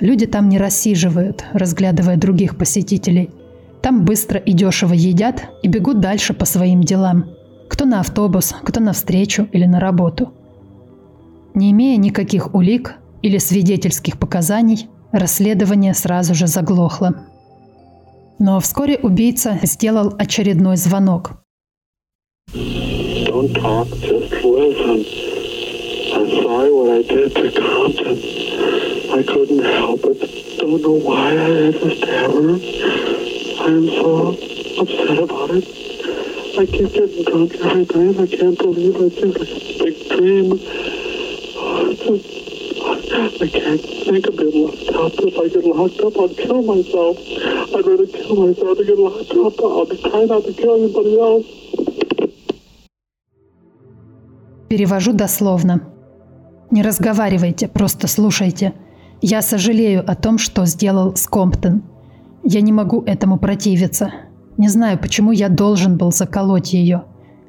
Люди 0.00 0.26
там 0.26 0.50
не 0.50 0.58
рассиживают, 0.58 1.44
разглядывая 1.54 2.16
других 2.16 2.58
посетителей. 2.58 3.30
Там 3.80 4.04
быстро 4.04 4.38
и 4.38 4.52
дешево 4.52 4.92
едят 4.92 5.46
и 5.62 5.68
бегут 5.68 6.00
дальше 6.00 6.34
по 6.34 6.44
своим 6.44 6.82
делам. 6.82 7.30
Кто 7.68 7.84
на 7.84 8.00
автобус, 8.00 8.54
кто 8.62 8.80
на 8.80 8.92
встречу 8.92 9.48
или 9.52 9.66
на 9.66 9.80
работу. 9.80 10.32
Не 11.54 11.70
имея 11.72 11.96
никаких 11.96 12.54
улик 12.54 12.96
или 13.22 13.38
свидетельских 13.38 14.18
показаний, 14.18 14.88
расследование 15.12 15.94
сразу 15.94 16.34
же 16.34 16.46
заглохло. 16.46 17.26
Но 18.38 18.60
вскоре 18.60 18.98
убийца 18.98 19.58
сделал 19.62 20.14
очередной 20.18 20.76
звонок. 20.76 21.38
I'm 33.64 33.86
so 33.86 34.36
upset 34.78 35.18
about 35.20 35.50
it. 35.50 35.93
I 36.56 36.66
keep 36.66 36.92
getting 36.92 37.24
drunk 37.24 37.54
every 37.54 37.84
night. 37.84 38.20
I 38.20 38.26
can't 38.26 38.58
believe 38.58 38.94
I 38.96 39.08
just 39.08 39.38
like 39.38 39.50
a 39.50 39.84
big 39.84 39.96
dream. 40.08 40.50
Just 41.98 42.44
I 43.42 43.48
can't 43.48 43.80
think 43.80 44.26
of 44.28 44.36
being 44.36 44.66
locked 44.66 44.88
up. 44.94 45.12
If 45.18 45.36
I 45.36 45.48
get 45.48 45.64
locked 45.64 46.00
up, 46.00 46.16
I'll 46.16 46.28
kill 46.28 46.62
myself. 46.62 47.18
I'd 47.74 47.86
rather 47.86 48.06
kill 48.06 48.36
myself 48.46 48.78
than 48.78 48.86
get 48.86 48.98
locked 48.98 49.32
up. 49.32 49.54
I'll 49.64 49.86
trying 49.86 50.28
not 50.28 50.44
to 50.44 50.52
kill 50.52 50.74
anybody 50.76 51.18
else. 51.18 51.46
Перевожу 54.68 55.12
дословно. 55.12 55.80
Не 56.70 56.82
разговаривайте, 56.82 57.66
просто 57.68 58.06
слушайте. 58.06 58.74
Я 59.20 59.42
сожалею 59.42 60.04
о 60.06 60.14
том, 60.14 60.38
что 60.38 60.66
сделал 60.66 61.16
Скомптон. 61.16 61.82
Я 62.44 62.60
не 62.60 62.72
могу 62.72 63.02
этому 63.06 63.38
противиться. 63.38 64.12
Не 64.56 64.68
знаю, 64.68 64.98
почему 64.98 65.32
я 65.32 65.48
должен 65.48 65.96
был 65.96 66.12
заколоть 66.12 66.72
ее. 66.72 67.04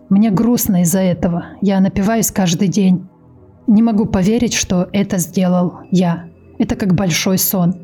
Мне 0.09 0.31
грустно 0.31 0.81
из-за 0.81 0.99
этого. 0.99 1.45
Я 1.61 1.79
напиваюсь 1.79 2.31
каждый 2.31 2.67
день. 2.67 3.07
Не 3.67 3.81
могу 3.81 4.05
поверить, 4.05 4.53
что 4.53 4.87
это 4.91 5.17
сделал 5.17 5.79
я. 5.91 6.25
Это 6.57 6.75
как 6.75 6.95
большой 6.95 7.37
сон. 7.37 7.75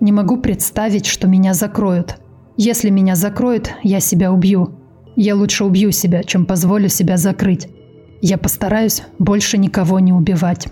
Не 0.00 0.12
могу 0.12 0.38
представить, 0.38 1.06
что 1.06 1.28
меня 1.28 1.54
закроют. 1.54 2.18
Если 2.56 2.90
меня 2.90 3.16
закроют, 3.16 3.74
я 3.82 4.00
себя 4.00 4.32
убью. 4.32 4.78
Я 5.14 5.34
лучше 5.34 5.64
убью 5.64 5.90
себя, 5.90 6.22
чем 6.22 6.44
позволю 6.44 6.88
себя 6.88 7.16
закрыть. 7.16 7.68
Я 8.20 8.38
постараюсь 8.38 9.02
больше 9.18 9.56
никого 9.58 10.00
не 10.00 10.12
убивать. 10.12 10.68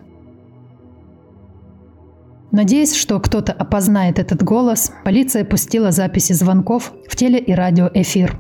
Надеясь, 2.55 2.95
что 2.95 3.19
кто-то 3.19 3.53
опознает 3.53 4.21
этот 4.21 4.45
голос, 4.45 4.93
полиция 5.05 5.45
пустила 5.45 5.91
записи 5.91 6.35
звонков 6.35 6.93
в 7.09 7.17
теле- 7.17 7.41
и 7.41 7.53
радиоэфир. 7.53 8.39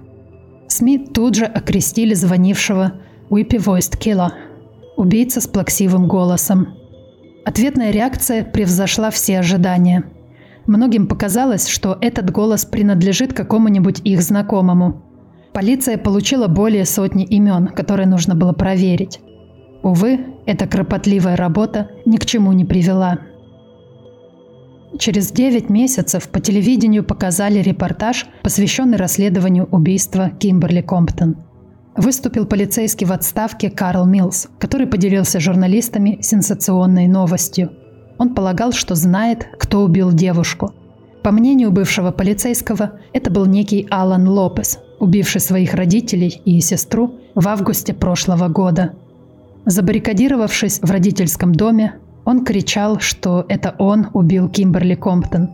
СМИ 0.68 1.08
тут 1.12 1.34
же 1.34 1.46
окрестили 1.46 2.14
звонившего 2.14 2.92
«Whippy 3.28 3.58
Voiced 3.58 3.98
Killer», 3.98 4.30
Убийца 4.96 5.40
с 5.40 5.48
плаксивым 5.48 6.06
голосом. 6.06 6.76
Ответная 7.44 7.90
реакция 7.90 8.44
превзошла 8.44 9.10
все 9.10 9.40
ожидания. 9.40 10.04
Многим 10.68 11.08
показалось, 11.08 11.66
что 11.66 11.98
этот 12.00 12.30
голос 12.30 12.64
принадлежит 12.64 13.32
какому-нибудь 13.32 14.00
их 14.04 14.22
знакомому. 14.22 15.02
Полиция 15.52 15.98
получила 15.98 16.46
более 16.46 16.84
сотни 16.84 17.24
имен, 17.24 17.66
которые 17.66 18.06
нужно 18.06 18.36
было 18.36 18.52
проверить. 18.52 19.18
Увы, 19.82 20.20
эта 20.46 20.68
кропотливая 20.68 21.34
работа 21.34 21.90
ни 22.06 22.16
к 22.16 22.24
чему 22.24 22.52
не 22.52 22.64
привела. 22.64 23.18
Через 24.98 25.32
9 25.32 25.70
месяцев 25.70 26.28
по 26.28 26.40
телевидению 26.40 27.04
показали 27.04 27.60
репортаж, 27.60 28.26
посвященный 28.42 28.96
расследованию 28.96 29.68
убийства 29.70 30.30
Кимберли 30.38 30.82
Комптон– 30.82 31.36
выступил 31.96 32.46
полицейский 32.46 33.06
в 33.06 33.12
отставке 33.12 33.70
Карл 33.70 34.06
Милс, 34.06 34.48
который 34.58 34.86
поделился 34.86 35.40
журналистами 35.40 36.18
сенсационной 36.20 37.06
новостью. 37.06 37.70
Он 38.18 38.34
полагал, 38.34 38.72
что 38.72 38.94
знает, 38.94 39.48
кто 39.58 39.82
убил 39.82 40.12
девушку. 40.12 40.72
По 41.22 41.30
мнению 41.30 41.70
бывшего 41.70 42.10
полицейского, 42.10 43.00
это 43.12 43.30
был 43.30 43.46
некий 43.46 43.86
Алан 43.90 44.28
Лопес, 44.28 44.78
убивший 45.00 45.40
своих 45.40 45.74
родителей 45.74 46.40
и 46.44 46.60
сестру 46.60 47.14
в 47.34 47.48
августе 47.48 47.94
прошлого 47.94 48.48
года. 48.48 48.94
Забаррикадировавшись 49.64 50.80
в 50.82 50.90
родительском 50.90 51.54
доме, 51.54 51.94
он 52.24 52.44
кричал, 52.44 53.00
что 53.00 53.44
это 53.48 53.74
он 53.78 54.08
убил 54.12 54.48
Кимберли 54.48 54.94
Комптон. 54.94 55.50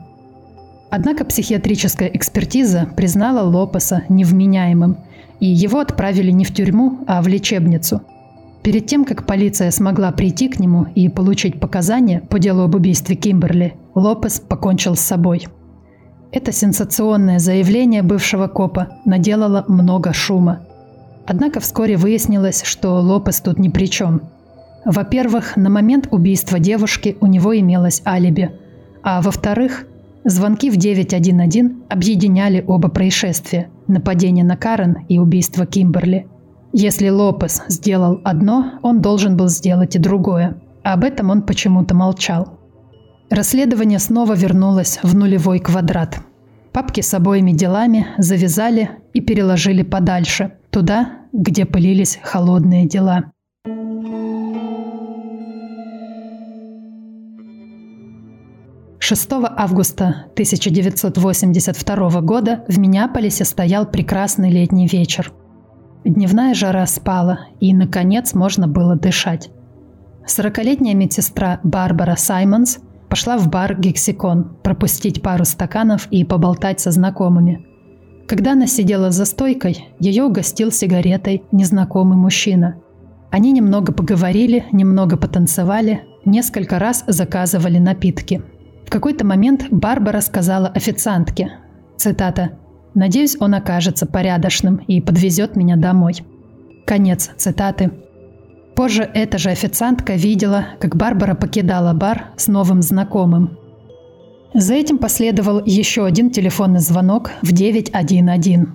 Однако 0.90 1.24
психиатрическая 1.24 2.08
экспертиза 2.08 2.88
признала 2.96 3.42
Лопеса 3.48 4.04
невменяемым, 4.08 4.98
и 5.38 5.46
его 5.46 5.80
отправили 5.80 6.30
не 6.30 6.44
в 6.44 6.52
тюрьму, 6.52 6.98
а 7.06 7.22
в 7.22 7.28
лечебницу. 7.28 8.02
Перед 8.62 8.86
тем, 8.86 9.04
как 9.04 9.26
полиция 9.26 9.70
смогла 9.70 10.12
прийти 10.12 10.48
к 10.48 10.58
нему 10.58 10.86
и 10.94 11.08
получить 11.08 11.60
показания 11.60 12.20
по 12.20 12.38
делу 12.38 12.62
об 12.62 12.74
убийстве 12.74 13.16
Кимберли, 13.16 13.74
Лопес 13.94 14.40
покончил 14.40 14.96
с 14.96 15.00
собой– 15.00 15.46
это 16.32 16.52
сенсационное 16.52 17.40
заявление 17.40 18.02
бывшего 18.02 18.46
копа 18.46 18.88
наделало 19.04 19.64
много 19.66 20.12
шума. 20.12 20.60
Однако 21.26 21.58
вскоре 21.58 21.96
выяснилось, 21.96 22.62
что 22.62 23.00
Лопес 23.00 23.40
тут 23.40 23.58
ни 23.58 23.68
при 23.68 23.86
чем. 23.86 24.22
Во-первых, 24.84 25.56
на 25.56 25.68
момент 25.68 26.08
убийства 26.10 26.58
девушки 26.58 27.16
у 27.20 27.26
него 27.26 27.58
имелось 27.58 28.02
алиби. 28.06 28.50
А 29.02 29.20
во-вторых, 29.20 29.86
звонки 30.24 30.70
в 30.70 30.76
911 30.76 31.72
объединяли 31.88 32.64
оба 32.66 32.88
происшествия– 32.88 33.68
нападение 33.86 34.44
на 34.44 34.56
Карен 34.56 35.04
и 35.08 35.18
убийство 35.18 35.66
Кимберли. 35.66 36.26
Если 36.72 37.08
Лопес 37.08 37.62
сделал 37.68 38.20
одно, 38.24 38.78
он 38.82 39.00
должен 39.00 39.36
был 39.36 39.48
сделать 39.48 39.96
и 39.96 39.98
другое. 39.98 40.60
Об 40.82 41.04
этом 41.04 41.30
он 41.30 41.42
почему-то 41.42 41.94
молчал. 41.94 42.58
Расследование 43.28 43.98
снова 43.98 44.34
вернулось 44.34 44.98
в 45.02 45.14
нулевой 45.14 45.58
квадрат. 45.58 46.20
Папки 46.72 47.00
с 47.00 47.12
обоими 47.12 47.52
делами 47.52 48.06
завязали 48.18 48.90
и 49.12 49.20
переложили 49.20 49.82
подальше, 49.82 50.52
туда, 50.70 51.10
где 51.32 51.64
пылились 51.64 52.18
холодные 52.22 52.86
дела. 52.86 53.32
Шестого 59.10 59.52
августа 59.56 60.26
1982 60.34 62.20
года 62.20 62.64
в 62.68 62.78
Миннеаполисе 62.78 63.44
стоял 63.44 63.84
прекрасный 63.84 64.52
летний 64.52 64.86
вечер. 64.86 65.32
Дневная 66.04 66.54
жара 66.54 66.86
спала, 66.86 67.40
и, 67.58 67.74
наконец, 67.74 68.34
можно 68.34 68.68
было 68.68 68.94
дышать. 68.94 69.50
Сорокалетняя 70.24 70.94
медсестра 70.94 71.58
Барбара 71.64 72.14
Саймонс– 72.14 72.78
Пошла 73.08 73.36
в 73.36 73.48
бар 73.48 73.74
«Гексикон» 73.80 74.44
пропустить 74.62 75.22
пару 75.22 75.44
стаканов 75.44 76.06
и 76.12 76.24
поболтать 76.24 76.78
со 76.78 76.92
знакомыми. 76.92 77.66
Когда 78.28 78.52
она 78.52 78.68
сидела 78.68 79.10
за 79.10 79.24
стойкой, 79.24 79.88
ее 79.98 80.22
угостил 80.22 80.70
сигаретой 80.70 81.42
незнакомый 81.50 82.16
мужчина. 82.16 82.76
Они 83.32 83.50
немного 83.50 83.92
поговорили, 83.92 84.66
немного 84.70 85.16
потанцевали, 85.16 86.04
несколько 86.24 86.78
раз 86.78 87.02
заказывали 87.08 87.78
напитки. 87.78 88.40
В 88.90 88.92
какой-то 88.92 89.24
момент 89.24 89.66
Барбара 89.70 90.20
сказала 90.20 90.66
официантке, 90.66 91.52
цитата, 91.96 92.58
«Надеюсь, 92.92 93.36
он 93.38 93.54
окажется 93.54 94.04
порядочным 94.04 94.78
и 94.78 95.00
подвезет 95.00 95.54
меня 95.54 95.76
домой». 95.76 96.14
Конец 96.86 97.30
цитаты. 97.36 97.92
Позже 98.74 99.08
эта 99.14 99.38
же 99.38 99.50
официантка 99.50 100.14
видела, 100.14 100.70
как 100.80 100.96
Барбара 100.96 101.36
покидала 101.36 101.92
бар 101.92 102.32
с 102.36 102.48
новым 102.48 102.82
знакомым. 102.82 103.56
За 104.54 104.74
этим 104.74 104.98
последовал 104.98 105.62
еще 105.64 106.04
один 106.04 106.32
телефонный 106.32 106.80
звонок 106.80 107.30
в 107.42 107.52
911. 107.52 108.66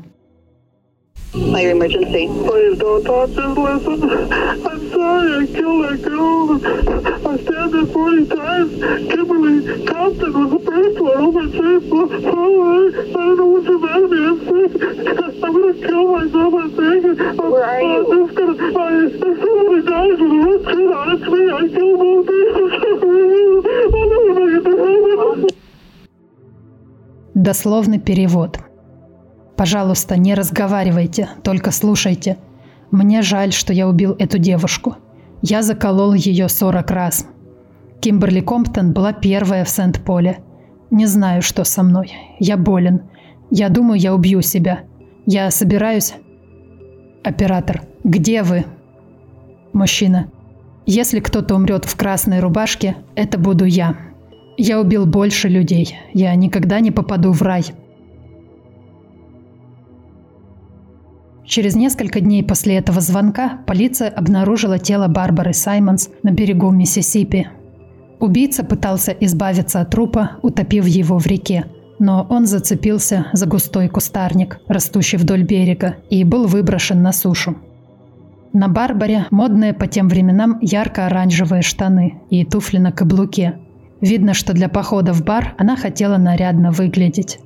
Fire 1.36 1.72
emergency. 1.72 2.27
Please 2.27 2.77
don't 2.80 3.04
talk, 3.04 3.30
just 3.30 3.58
listen. 3.58 4.32
I'm 4.32 4.90
sorry 4.90 5.44
I 5.44 5.46
killed 5.51 5.83
that 5.83 6.01
girl. 6.01 6.55
I 7.27 7.38
stabbed 7.44 7.74
her 7.74 7.86
40 7.86 8.27
times. 8.27 8.72
Kimberly 9.12 9.86
Compton 9.86 10.31
was 10.31 10.50
the 10.55 10.59
first 10.66 11.00
one. 11.01 11.18
Oh, 11.18 11.31
my 11.36 11.46
face. 11.51 11.92
Oh, 11.92 12.07
I, 12.64 12.88
I 12.88 13.12
don't 13.12 13.36
know 13.38 13.48
what's 13.48 13.68
the 13.68 13.77
matter 13.79 14.07
with 14.07 14.16
me. 14.16 14.20
I'm 14.25 14.40
sick. 14.48 14.72
I'm 15.44 15.51
going 15.51 15.74
to 15.74 15.79
kill 15.86 16.05
myself, 16.16 16.53
I 16.55 16.68
think. 16.72 17.03
I'm, 17.20 17.51
Where 17.51 17.66
are 17.66 17.81
you? 17.81 18.00
I'm 18.00 18.27
just 18.27 18.38
going 18.38 18.55
to... 18.55 18.64
I, 18.79 18.96
if 19.03 19.20
somebody 19.20 19.81
dies 19.92 20.18
with 20.24 20.31
a 20.31 20.40
red 20.40 20.62
shit 20.72 20.88
on, 20.96 21.07
it's 21.12 21.27
me. 21.27 21.42
I 21.51 21.68
killed 21.68 22.00
both 22.00 22.31
of 22.31 22.36
them. 22.36 22.70
I'll 23.92 24.07
never 24.07 24.31
make 24.40 24.55
it 24.55 24.64
to 24.64 24.74
heaven. 24.79 25.50
Дословный 27.36 28.00
перевод. 28.00 28.57
Пожалуйста, 29.57 30.18
не 30.18 30.33
разговаривайте, 30.33 31.29
только 31.44 31.72
слушайте. 31.72 32.37
Мне 32.91 33.22
жаль, 33.22 33.53
что 33.53 33.74
я 33.74 33.87
убил 33.87 34.15
эту 34.20 34.37
девушку. 34.37 34.96
Я 35.41 35.61
заколол 35.61 36.13
ее 36.13 36.50
40 36.50 36.91
раз. 36.91 37.27
Кимберли 38.01 38.41
Комптон 38.41 38.94
была 38.94 39.13
первая 39.13 39.63
в 39.63 39.70
Сент-Поле. 39.70 40.39
Не 40.91 41.05
знаю, 41.05 41.41
что 41.41 41.63
со 41.63 41.83
мной. 41.83 42.13
Я 42.39 42.57
болен. 42.57 43.03
Я 43.50 43.70
думаю, 43.70 44.00
я 44.00 44.13
убью 44.13 44.41
себя. 44.41 44.81
Я 45.25 45.50
собираюсь... 45.51 46.13
Оператор, 47.24 47.81
где 48.03 48.44
вы? 48.44 48.65
Мужчина. 49.74 50.29
Если 50.85 51.20
кто-то 51.20 51.55
умрет 51.55 51.85
в 51.85 51.96
красной 51.96 52.39
рубашке, 52.39 52.98
это 53.15 53.39
буду 53.39 53.65
я. 53.65 53.98
Я 54.57 54.79
убил 54.79 55.07
больше 55.07 55.50
людей. 55.50 55.98
Я 56.13 56.35
никогда 56.35 56.79
не 56.79 56.91
попаду 56.91 57.31
в 57.31 57.41
рай. 57.41 57.65
Через 61.46 61.75
несколько 61.75 62.22
дней 62.22 62.44
после 62.44 62.77
этого 62.77 63.01
звонка 63.01 63.60
полиция 63.68 64.10
обнаружила 64.10 64.79
тело 64.79 65.08
Барбары 65.08 65.53
Саймонс 65.53 66.10
на 66.24 66.31
берегу 66.31 66.72
Миссисипи. 66.72 67.50
Убийца 68.20 68.64
пытался 68.64 69.12
избавиться 69.12 69.81
от 69.81 69.92
трупа, 69.92 70.31
утопив 70.42 70.88
его 70.88 71.20
в 71.20 71.27
реке, 71.27 71.66
но 72.00 72.25
он 72.29 72.48
зацепился 72.48 73.27
за 73.34 73.46
густой 73.46 73.88
кустарник, 73.90 74.60
растущий 74.68 75.18
вдоль 75.18 75.44
берега, 75.44 75.98
и 76.10 76.24
был 76.24 76.48
выброшен 76.48 77.01
на 77.03 77.12
сушу. 77.12 77.58
На 78.53 78.68
Барбаре 78.68 79.27
модные 79.31 79.74
по 79.74 79.86
тем 79.86 80.08
временам 80.08 80.60
ярко-оранжевые 80.62 81.62
штаны 81.62 82.22
и 82.29 82.46
туфли 82.46 82.77
на 82.77 82.92
каблуке. 82.92 83.60
Видно, 84.01 84.34
что 84.34 84.53
для 84.53 84.70
похода 84.70 85.14
в 85.14 85.24
бар 85.24 85.53
она 85.58 85.75
хотела 85.75 86.18
нарядно 86.18 86.72
выглядеть. 86.72 87.40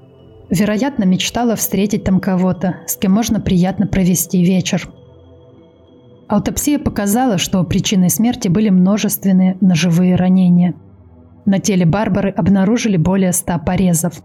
Вероятно, 0.50 1.04
мечтала 1.04 1.56
встретить 1.56 2.04
там 2.04 2.20
кого-то, 2.20 2.78
с 2.88 2.96
кем 2.96 3.12
можно 3.12 3.40
приятно 3.40 3.86
провести 3.86 4.44
вечер. 4.44 4.90
Аутопсия 6.28 6.80
показала, 6.80 7.38
что 7.38 7.64
причиной 7.64 8.10
смерти 8.10 8.48
были 8.48 8.70
множественные 8.70 9.58
ножевые 9.62 10.16
ранения. 10.16 10.74
На 11.46 11.60
теле 11.60 11.86
Барбары 11.86 12.30
обнаружили 12.32 12.98
более 12.98 13.32
ста 13.32 13.58
порезов. 13.60 14.22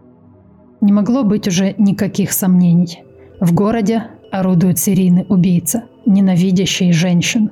Не 0.80 0.92
могло 0.92 1.24
быть 1.24 1.48
уже 1.48 1.74
никаких 1.78 2.32
сомнений. 2.32 3.02
В 3.40 3.52
городе 3.54 4.04
орудует 4.30 4.78
серийный 4.78 5.26
убийца, 5.28 5.84
ненавидящий 6.06 6.92
женщин. 6.92 7.50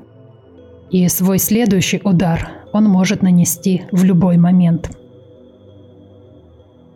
И 0.91 1.09
свой 1.09 1.39
следующий 1.39 2.01
удар 2.05 2.51
он 2.73 2.85
может 2.85 3.23
нанести 3.23 3.83
в 3.93 4.05
любой 4.05 4.39
момент– 4.39 4.91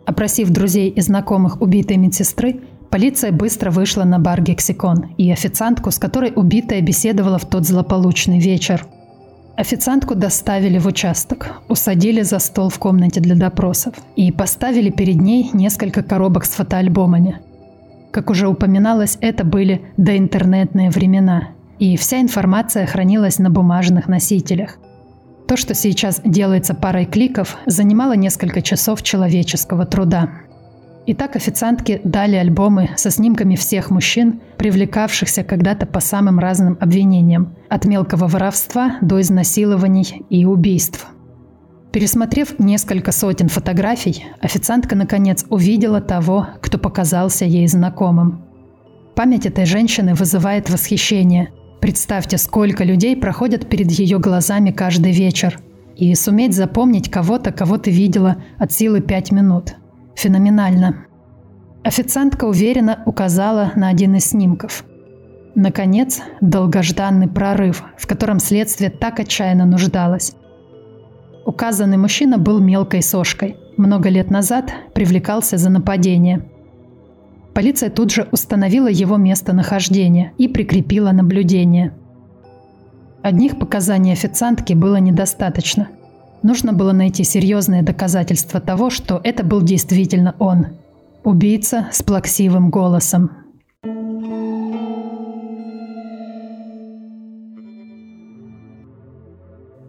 Опросив 0.07 0.51
друзей 0.51 0.89
и 0.89 1.01
знакомых 1.01 1.61
убитой 1.61 1.97
медсестры, 1.97 2.61
полиция 2.89 3.33
быстро 3.33 3.71
вышла 3.71 4.05
на 4.05 4.19
бар 4.19 4.41
«Гексикон» 4.41 5.13
и 5.17 5.29
официантку, 5.29 5.91
с 5.91 5.99
которой 5.99 6.31
убитая 6.33 6.79
беседовала 6.79 7.37
в 7.37 7.45
тот 7.45 7.67
злополучный 7.67 8.39
вечер. 8.39 8.85
Официантку 9.57 10.15
доставили 10.15 10.77
в 10.77 10.87
участок, 10.87 11.61
усадили 11.67 12.21
за 12.21 12.39
стол 12.39 12.69
в 12.69 12.79
комнате 12.79 13.19
для 13.19 13.35
допросов 13.35 13.95
и 14.15 14.31
поставили 14.31 14.91
перед 14.91 15.19
ней 15.19 15.49
несколько 15.51 16.01
коробок 16.03 16.45
с 16.45 16.51
фотоальбомами. 16.51 17.41
Как 18.11 18.29
уже 18.29 18.47
упоминалось, 18.47 19.17
это 19.19 19.43
были 19.43 19.81
доинтернетные 19.97 20.89
времена, 20.89 21.49
и 21.79 21.97
вся 21.97 22.21
информация 22.21 22.85
хранилась 22.85 23.39
на 23.39 23.49
бумажных 23.49 24.07
носителях. 24.07 24.77
То, 25.47 25.55
что 25.55 25.73
сейчас 25.73 26.19
делается 26.25 26.73
парой 26.75 27.05
кликов, 27.05 27.57
занимало 27.65 28.17
несколько 28.17 28.61
часов 28.61 29.01
человеческого 29.01 29.85
труда. 29.85 30.29
Итак, 31.05 31.37
официантки 31.37 32.01
дали 32.03 32.35
альбомы 32.35 32.89
со 32.97 33.09
снимками 33.09 33.55
всех 33.55 33.89
мужчин, 33.89 34.41
привлекавшихся 34.57 35.45
когда-то 35.45 35.85
по 35.85 36.01
самым 36.01 36.37
разным 36.39 36.77
обвинениям, 36.81 37.55
от 37.69 37.85
мелкого 37.85 38.27
воровства 38.27 38.97
до 38.99 39.21
изнасилований 39.21 40.25
и 40.29 40.43
убийств. 40.43 41.07
Пересмотрев 41.93 42.59
несколько 42.59 43.13
сотен 43.13 43.47
фотографий, 43.47 44.25
официантка 44.41 44.97
наконец 44.97 45.45
увидела 45.49 46.01
того, 46.01 46.47
кто 46.61 46.77
показался 46.77 47.45
ей 47.45 47.69
знакомым. 47.69 48.43
Память 49.15 49.45
этой 49.45 49.65
женщины 49.65 50.13
вызывает 50.13 50.69
восхищение, 50.69 51.51
Представьте, 51.79 52.37
сколько 52.37 52.83
людей 52.83 53.15
проходят 53.15 53.69
перед 53.69 53.91
ее 53.91 54.19
глазами 54.19 54.71
каждый 54.71 55.11
вечер. 55.11 55.59
И 55.95 56.13
суметь 56.15 56.55
запомнить 56.55 57.09
кого-то, 57.09 57.51
кого 57.51 57.77
ты 57.77 57.91
видела 57.91 58.37
от 58.57 58.71
силы 58.71 59.01
пять 59.01 59.31
минут. 59.31 59.75
феноменально. 60.15 61.05
Официантка 61.83 62.45
уверенно 62.45 63.03
указала 63.05 63.71
на 63.75 63.87
один 63.89 64.15
из 64.15 64.25
снимков. 64.25 64.83
Наконец, 65.55 66.21
долгожданный 66.41 67.27
прорыв, 67.27 67.83
в 67.97 68.07
котором 68.07 68.39
следствие 68.39 68.89
так 68.89 69.19
отчаянно 69.19 69.65
нуждалось. 69.65 70.33
Указанный 71.45 71.97
мужчина 71.97 72.37
был 72.37 72.59
мелкой 72.59 73.01
сошкой. 73.01 73.55
Много 73.77 74.09
лет 74.09 74.29
назад 74.29 74.71
привлекался 74.93 75.57
за 75.57 75.69
нападение. 75.69 76.45
Полиция 77.57 77.89
тут 77.89 78.11
же 78.11 78.27
установила 78.31 78.87
его 78.87 79.17
местонахождение 79.17 80.31
и 80.37 80.47
прикрепила 80.47 81.11
наблюдение. 81.11 81.91
Одних 83.23 83.57
показаний 83.57 84.13
официантки 84.13 84.73
было 84.73 84.97
недостаточно. 84.97 85.89
Нужно 86.43 86.71
было 86.71 86.91
найти 86.91 87.23
серьезные 87.23 87.81
доказательства 87.81 88.59
того, 88.59 88.91
что 88.91 89.19
это 89.23 89.43
был 89.43 89.63
действительно 89.63 90.35
он. 90.37 90.67
Убийца 91.23 91.87
с 91.91 92.03
плаксивым 92.03 92.69
голосом. 92.69 93.31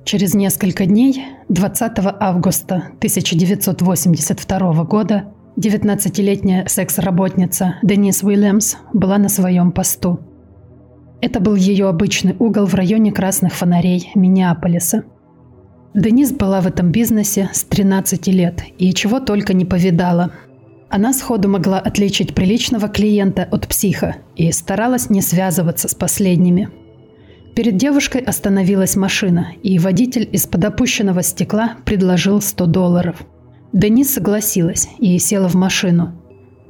Через 0.07 0.33
несколько 0.33 0.87
дней, 0.87 1.23
20 1.51 1.93
августа 2.19 2.77
1982 3.01 4.85
года, 4.85 5.35
19-летняя 5.59 6.69
секс-работница 6.69 7.79
Денис 7.83 8.23
Уильямс 8.23 8.77
была 8.93 9.19
на 9.19 9.29
своем 9.29 9.73
посту. 9.73 10.21
Это 11.21 11.41
был 11.41 11.57
ее 11.57 11.89
обычный 11.89 12.37
угол 12.39 12.65
в 12.65 12.75
районе 12.75 13.11
красных 13.11 13.55
фонарей 13.55 14.13
Миннеаполиса. 14.15 15.03
Денис 15.95 16.31
была 16.31 16.61
в 16.61 16.69
этом 16.69 16.93
бизнесе 16.93 17.51
с 17.53 17.65
13 17.65 18.29
лет 18.29 18.63
и 18.79 18.95
чего 18.95 19.19
только 19.19 19.53
не 19.53 19.65
повидала. 19.65 20.31
Она 20.91 21.13
сходу 21.13 21.49
могла 21.49 21.81
отличить 21.81 22.37
приличного 22.37 22.87
клиента 22.89 23.49
от 23.51 23.67
психа 23.67 24.15
и 24.37 24.53
старалась 24.53 25.11
не 25.11 25.23
связываться 25.23 25.89
с 25.89 25.95
последними– 25.95 26.69
Перед 27.59 27.77
девушкой 27.77 28.21
остановилась 28.21 28.95
машина, 28.95 29.49
и 29.65 29.81
водитель 29.81 30.29
из-под 30.31 30.65
опущенного 30.65 31.25
стекла 31.25 31.75
предложил 31.85 32.41
100 32.41 32.67
долларов. 32.67 33.17
Денис 33.73 34.13
согласилась 34.13 34.89
и 34.99 35.19
села 35.19 35.49
в 35.49 35.55
машину. 35.55 36.13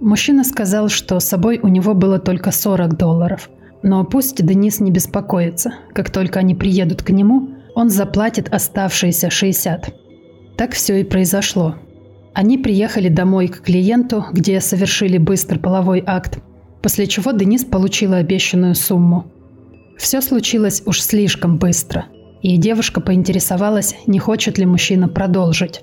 Мужчина 0.00 0.44
сказал, 0.44 0.88
что 0.88 1.18
с 1.20 1.24
собой 1.24 1.60
у 1.62 1.68
него 1.68 1.94
было 1.94 2.18
только 2.18 2.50
40 2.50 2.96
долларов. 2.96 3.50
Но 3.82 4.04
пусть 4.04 4.44
Денис 4.44 4.80
не 4.80 4.90
беспокоится. 4.90 5.74
Как 5.94 6.10
только 6.10 6.40
они 6.40 6.54
приедут 6.54 7.02
к 7.02 7.10
нему, 7.10 7.50
он 7.74 7.90
заплатит 7.90 8.52
оставшиеся 8.52 9.30
60. 9.30 9.94
Так 10.56 10.72
все 10.72 11.00
и 11.00 11.04
произошло. 11.04 11.76
Они 12.34 12.58
приехали 12.58 13.08
домой 13.08 13.48
к 13.48 13.62
клиенту, 13.62 14.24
где 14.32 14.60
совершили 14.60 15.18
быстрый 15.18 15.58
половой 15.58 16.02
акт, 16.04 16.40
после 16.82 17.06
чего 17.06 17.32
Денис 17.32 17.64
получила 17.64 18.16
обещанную 18.16 18.74
сумму– 18.74 19.26
все 19.98 20.20
случилось 20.20 20.82
уж 20.86 21.02
слишком 21.02 21.58
быстро, 21.58 22.06
и 22.40 22.56
девушка 22.56 23.00
поинтересовалась, 23.00 23.96
не 24.06 24.20
хочет 24.20 24.56
ли 24.56 24.64
мужчина 24.64 25.08
продолжить. 25.08 25.82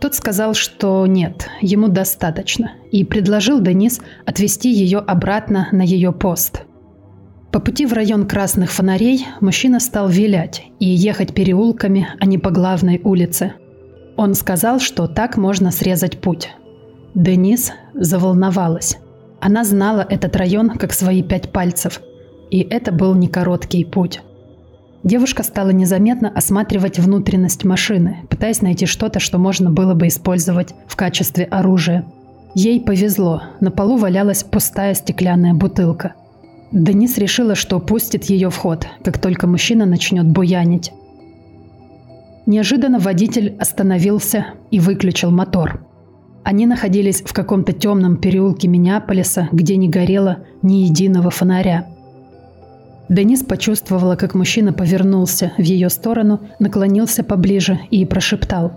Тот 0.00 0.14
сказал, 0.14 0.54
что 0.54 1.06
нет, 1.06 1.48
ему 1.60 1.88
достаточно, 1.88 2.72
и 2.90 3.04
предложил 3.04 3.60
Денис 3.60 4.00
отвезти 4.24 4.72
ее 4.72 4.98
обратно 4.98 5.68
на 5.72 5.82
ее 5.82 6.12
пост. 6.12 6.62
По 7.52 7.60
пути 7.60 7.84
в 7.84 7.92
район 7.92 8.26
красных 8.26 8.70
фонарей 8.70 9.26
мужчина 9.40 9.80
стал 9.80 10.08
вилять 10.08 10.64
и 10.78 10.86
ехать 10.86 11.34
переулками, 11.34 12.08
а 12.18 12.26
не 12.26 12.38
по 12.38 12.50
главной 12.50 13.00
улице. 13.02 13.54
Он 14.16 14.34
сказал, 14.34 14.78
что 14.80 15.06
так 15.06 15.36
можно 15.36 15.70
срезать 15.70 16.20
путь. 16.20 16.50
Денис 17.14 17.72
заволновалась. 17.94 18.98
Она 19.40 19.64
знала 19.64 20.06
этот 20.08 20.36
район 20.36 20.70
как 20.70 20.92
свои 20.92 21.22
пять 21.22 21.52
пальцев– 21.52 22.00
и 22.50 22.60
это 22.60 22.92
был 22.92 23.14
не 23.14 23.28
короткий 23.28 23.84
путь. 23.84 24.20
Девушка 25.02 25.42
стала 25.42 25.70
незаметно 25.70 26.28
осматривать 26.28 26.98
внутренность 26.98 27.64
машины, 27.64 28.18
пытаясь 28.28 28.60
найти 28.60 28.84
что-то, 28.84 29.18
что 29.18 29.38
можно 29.38 29.70
было 29.70 29.94
бы 29.94 30.08
использовать 30.08 30.74
в 30.86 30.96
качестве 30.96 31.44
оружия. 31.44 32.04
Ей 32.54 32.80
повезло, 32.80 33.42
на 33.60 33.70
полу 33.70 33.96
валялась 33.96 34.44
пустая 34.44 34.94
стеклянная 34.94 35.54
бутылка. 35.54 36.14
Денис 36.70 37.16
решила, 37.16 37.54
что 37.54 37.80
пустит 37.80 38.24
ее 38.24 38.50
в 38.50 38.56
ход, 38.56 38.86
как 39.02 39.18
только 39.18 39.46
мужчина 39.46 39.86
начнет 39.86 40.26
буянить. 40.26 40.92
Неожиданно 42.44 42.98
водитель 42.98 43.56
остановился 43.58 44.46
и 44.70 44.80
выключил 44.80 45.30
мотор. 45.30 45.86
Они 46.44 46.66
находились 46.66 47.22
в 47.22 47.32
каком-то 47.32 47.72
темном 47.72 48.16
переулке 48.18 48.68
Миннеаполиса, 48.68 49.48
где 49.50 49.76
не 49.76 49.88
горело 49.88 50.38
ни 50.62 50.84
единого 50.84 51.30
фонаря– 51.30 51.86
Денис 53.10 53.42
почувствовала, 53.42 54.14
как 54.14 54.36
мужчина 54.36 54.72
повернулся 54.72 55.52
в 55.58 55.62
ее 55.62 55.90
сторону, 55.90 56.40
наклонился 56.60 57.24
поближе 57.24 57.80
и 57.90 58.06
прошептал. 58.06 58.72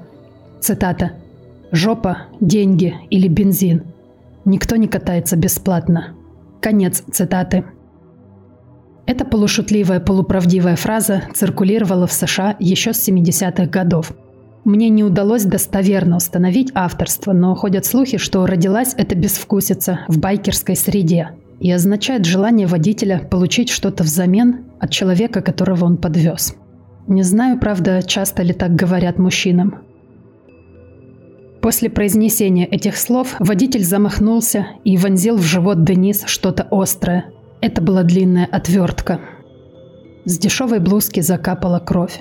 Цитата. 0.59 1.11
«Жопа, 1.71 2.17
деньги 2.41 2.95
или 3.11 3.27
бензин. 3.27 3.83
Никто 4.43 4.75
не 4.75 4.87
катается 4.87 5.35
бесплатно». 5.35 6.15
Конец 6.61 7.03
цитаты. 7.11 7.63
Эта 9.05 9.23
полушутливая, 9.23 9.99
полуправдивая 9.99 10.77
фраза 10.77 11.23
циркулировала 11.35 12.07
в 12.07 12.13
США 12.13 12.55
еще 12.59 12.93
с 12.93 13.07
70-х 13.07 13.67
годов. 13.67 14.13
Мне 14.63 14.89
не 14.89 15.03
удалось 15.03 15.43
достоверно 15.43 16.17
установить 16.17 16.71
авторство, 16.73 17.33
но 17.33 17.53
ходят 17.53 17.85
слухи, 17.85 18.17
что 18.17 18.45
родилась 18.47 18.95
эта 18.97 19.13
безвкусица 19.13 19.99
в 20.07 20.17
байкерской 20.17 20.75
среде– 20.75 21.31
и 21.59 21.71
означает 21.71 22.25
желание 22.25 22.67
водителя 22.67 23.19
получить 23.19 23.69
что-то 23.69 24.03
взамен 24.03 24.65
от 24.79 24.91
человека, 24.91 25.41
которого 25.41 25.85
он 25.85 25.97
подвез. 25.97 26.55
Не 27.07 27.23
знаю, 27.23 27.59
правда, 27.59 28.01
часто 28.01 28.43
ли 28.43 28.53
так 28.53 28.75
говорят 28.75 29.19
мужчинам. 29.19 29.81
После 31.61 31.89
произнесения 31.89 32.65
этих 32.65 32.97
слов 32.97 33.35
водитель 33.39 33.83
замахнулся 33.83 34.67
и 34.83 34.97
вонзил 34.97 35.37
в 35.37 35.43
живот 35.43 35.85
Денис 35.85 36.23
что-то 36.25 36.67
острое. 36.71 37.25
Это 37.61 37.81
была 37.81 38.03
длинная 38.03 38.45
отвертка. 38.45 39.21
С 40.25 40.37
дешевой 40.37 40.79
блузки 40.79 41.21
закапала 41.21 41.79
кровь. 41.79 42.19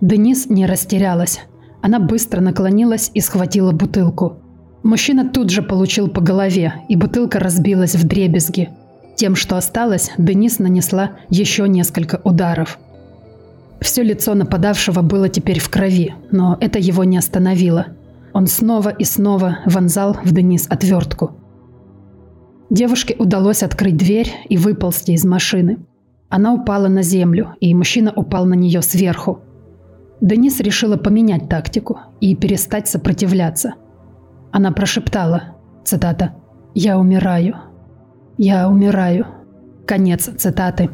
Денис 0.00 0.48
не 0.48 0.66
растерялась. 0.66 1.40
Она 1.80 1.98
быстро 1.98 2.40
наклонилась 2.40 3.10
и 3.14 3.20
схватила 3.20 3.72
бутылку. 3.72 4.41
Мужчина 4.82 5.28
тут 5.28 5.50
же 5.50 5.62
получил 5.62 6.08
по 6.08 6.20
голове, 6.20 6.74
и 6.88 6.96
бутылка 6.96 7.38
разбилась 7.38 7.94
в 7.94 8.06
дребезги. 8.06 8.70
Тем, 9.14 9.36
что 9.36 9.56
осталось, 9.56 10.10
Денис 10.18 10.58
нанесла 10.58 11.12
еще 11.28 11.68
несколько 11.68 12.20
ударов. 12.24 12.78
Все 13.80 14.02
лицо 14.02 14.34
нападавшего 14.34 15.02
было 15.02 15.28
теперь 15.28 15.60
в 15.60 15.68
крови, 15.68 16.14
но 16.30 16.56
это 16.60 16.78
его 16.78 17.04
не 17.04 17.16
остановило. 17.16 17.88
Он 18.32 18.46
снова 18.46 18.88
и 18.88 19.04
снова 19.04 19.58
вонзал 19.66 20.16
в 20.24 20.32
Денис 20.32 20.66
отвертку. 20.68 21.32
Девушке 22.70 23.14
удалось 23.18 23.62
открыть 23.62 23.96
дверь 23.96 24.32
и 24.48 24.56
выползти 24.56 25.12
из 25.12 25.24
машины. 25.24 25.78
Она 26.28 26.54
упала 26.54 26.88
на 26.88 27.02
землю, 27.02 27.54
и 27.60 27.74
мужчина 27.74 28.12
упал 28.16 28.46
на 28.46 28.54
нее 28.54 28.82
сверху. 28.82 29.40
Денис 30.20 30.58
решила 30.60 30.96
поменять 30.96 31.48
тактику 31.48 32.00
и 32.20 32.34
перестать 32.34 32.88
сопротивляться– 32.88 33.74
она 34.52 34.70
прошептала, 34.70 35.56
цитата, 35.82 36.34
«Я 36.74 36.98
умираю. 36.98 37.56
Я 38.38 38.68
умираю». 38.68 39.26
Конец 39.86 40.28
цитаты. 40.36 40.90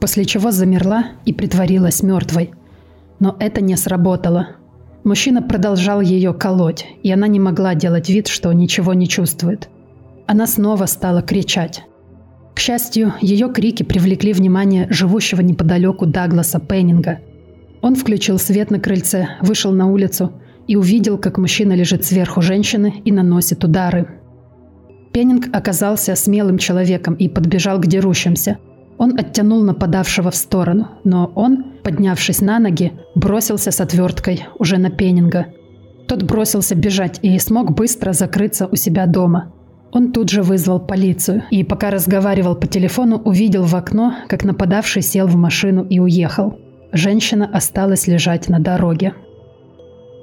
После 0.00 0.24
чего 0.24 0.50
замерла 0.50 1.04
и 1.24 1.32
притворилась 1.32 2.02
мертвой. 2.02 2.52
Но 3.20 3.36
это 3.38 3.60
не 3.60 3.76
сработало. 3.76 4.48
Мужчина 5.04 5.42
продолжал 5.42 6.00
ее 6.00 6.34
колоть, 6.34 6.86
и 7.02 7.10
она 7.10 7.28
не 7.28 7.40
могла 7.40 7.74
делать 7.74 8.08
вид, 8.08 8.26
что 8.26 8.52
ничего 8.52 8.94
не 8.94 9.08
чувствует. 9.08 9.68
Она 10.26 10.46
снова 10.46 10.86
стала 10.86 11.22
кричать. 11.22 11.84
К 12.54 12.58
счастью, 12.60 13.14
ее 13.20 13.48
крики 13.48 13.82
привлекли 13.82 14.32
внимание 14.32 14.86
живущего 14.90 15.40
неподалеку 15.40 16.06
Дагласа 16.06 16.60
Пеннинга. 16.60 17.20
Он 17.80 17.96
включил 17.96 18.38
свет 18.38 18.70
на 18.70 18.78
крыльце, 18.78 19.30
вышел 19.40 19.72
на 19.72 19.86
улицу 19.86 20.32
и 20.66 20.76
увидел, 20.76 21.18
как 21.18 21.38
мужчина 21.38 21.72
лежит 21.72 22.04
сверху 22.04 22.42
женщины 22.42 23.02
и 23.04 23.12
наносит 23.12 23.64
удары. 23.64 24.08
Пеннинг 25.12 25.48
оказался 25.52 26.14
смелым 26.16 26.58
человеком 26.58 27.14
и 27.14 27.28
подбежал 27.28 27.78
к 27.78 27.86
дерущимся. 27.86 28.58
Он 28.98 29.18
оттянул 29.18 29.62
нападавшего 29.62 30.30
в 30.30 30.36
сторону, 30.36 30.88
но 31.04 31.30
он, 31.34 31.64
поднявшись 31.82 32.40
на 32.40 32.58
ноги, 32.58 32.92
бросился 33.14 33.70
с 33.70 33.80
отверткой 33.80 34.46
уже 34.58 34.78
на 34.78 34.90
Пеннинга. 34.90 35.46
Тот 36.08 36.22
бросился 36.22 36.74
бежать 36.74 37.18
и 37.22 37.38
смог 37.38 37.72
быстро 37.74 38.12
закрыться 38.12 38.66
у 38.66 38.76
себя 38.76 39.06
дома. 39.06 39.52
Он 39.92 40.12
тут 40.12 40.30
же 40.30 40.42
вызвал 40.42 40.80
полицию 40.80 41.42
и, 41.50 41.64
пока 41.64 41.90
разговаривал 41.90 42.54
по 42.54 42.66
телефону, 42.66 43.18
увидел 43.18 43.64
в 43.64 43.74
окно, 43.74 44.14
как 44.28 44.44
нападавший 44.44 45.02
сел 45.02 45.26
в 45.26 45.36
машину 45.36 45.84
и 45.84 45.98
уехал. 45.98 46.58
Женщина 46.92 47.48
осталась 47.52 48.06
лежать 48.06 48.48
на 48.48 48.58
дороге. 48.58 49.14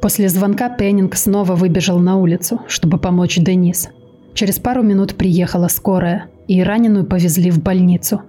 После 0.01 0.29
звонка 0.29 0.69
Пеннинг 0.69 1.15
снова 1.15 1.55
выбежал 1.55 1.99
на 1.99 2.17
улицу, 2.17 2.61
чтобы 2.67 2.97
помочь 2.97 3.37
Денис. 3.37 3.89
Через 4.33 4.57
пару 4.59 4.81
минут 4.81 5.15
приехала 5.15 5.67
скорая, 5.67 6.27
и 6.47 6.63
раненую 6.63 7.05
повезли 7.05 7.51
в 7.51 7.61
больницу. 7.61 8.21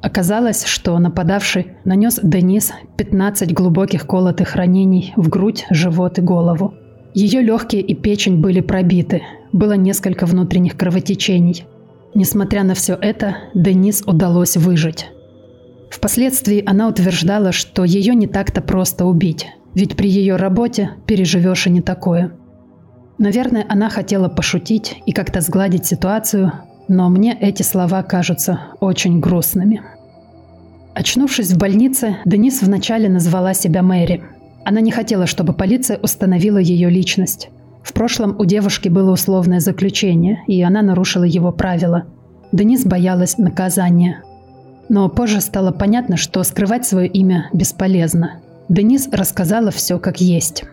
Оказалось, 0.00 0.64
что 0.64 0.98
нападавший 0.98 1.72
нанес 1.84 2.18
Денис 2.22 2.72
15 2.96 3.52
глубоких 3.52 4.06
колотых 4.06 4.56
ранений 4.56 5.12
в 5.16 5.28
грудь, 5.28 5.66
живот 5.70 6.18
и 6.18 6.22
голову. 6.22 6.74
Ее 7.14 7.42
легкие 7.42 7.82
и 7.82 7.94
печень 7.94 8.40
были 8.40 8.60
пробиты, 8.60 9.22
было 9.52 9.72
несколько 9.74 10.26
внутренних 10.26 10.76
кровотечений. 10.76 11.64
Несмотря 12.14 12.62
на 12.62 12.74
все 12.74 12.94
это, 12.94 13.36
Денис 13.54 14.02
удалось 14.06 14.56
выжить. 14.56 15.08
Впоследствии 15.90 16.62
она 16.66 16.88
утверждала, 16.88 17.52
что 17.52 17.84
ее 17.84 18.14
не 18.14 18.26
так-то 18.26 18.60
просто 18.60 19.06
убить, 19.06 19.46
ведь 19.76 19.94
при 19.94 20.08
ее 20.08 20.36
работе 20.36 20.92
переживешь 21.04 21.66
и 21.66 21.70
не 21.70 21.82
такое. 21.82 22.32
Наверное, 23.18 23.66
она 23.68 23.90
хотела 23.90 24.28
пошутить 24.28 25.02
и 25.04 25.12
как-то 25.12 25.42
сгладить 25.42 25.84
ситуацию, 25.84 26.50
но 26.88 27.10
мне 27.10 27.36
эти 27.38 27.62
слова 27.62 28.02
кажутся 28.02 28.58
очень 28.80 29.20
грустными. 29.20 29.82
Очнувшись 30.94 31.52
в 31.52 31.58
больнице, 31.58 32.16
Денис 32.24 32.62
вначале 32.62 33.10
назвала 33.10 33.52
себя 33.52 33.82
Мэри. 33.82 34.24
Она 34.64 34.80
не 34.80 34.90
хотела, 34.90 35.26
чтобы 35.26 35.52
полиция 35.52 35.98
установила 35.98 36.56
ее 36.56 36.88
личность. 36.88 37.50
В 37.82 37.92
прошлом 37.92 38.34
у 38.38 38.46
девушки 38.46 38.88
было 38.88 39.12
условное 39.12 39.60
заключение, 39.60 40.42
и 40.46 40.62
она 40.62 40.80
нарушила 40.80 41.24
его 41.24 41.52
правила. 41.52 42.04
Денис 42.50 42.86
боялась 42.86 43.36
наказания. 43.36 44.22
Но 44.88 45.10
позже 45.10 45.42
стало 45.42 45.70
понятно, 45.70 46.16
что 46.16 46.42
скрывать 46.44 46.86
свое 46.86 47.08
имя 47.08 47.50
бесполезно. 47.52 48.40
Денис 48.68 49.08
рассказала 49.12 49.70
все 49.70 49.98
как 49.98 50.20
есть. 50.20 50.64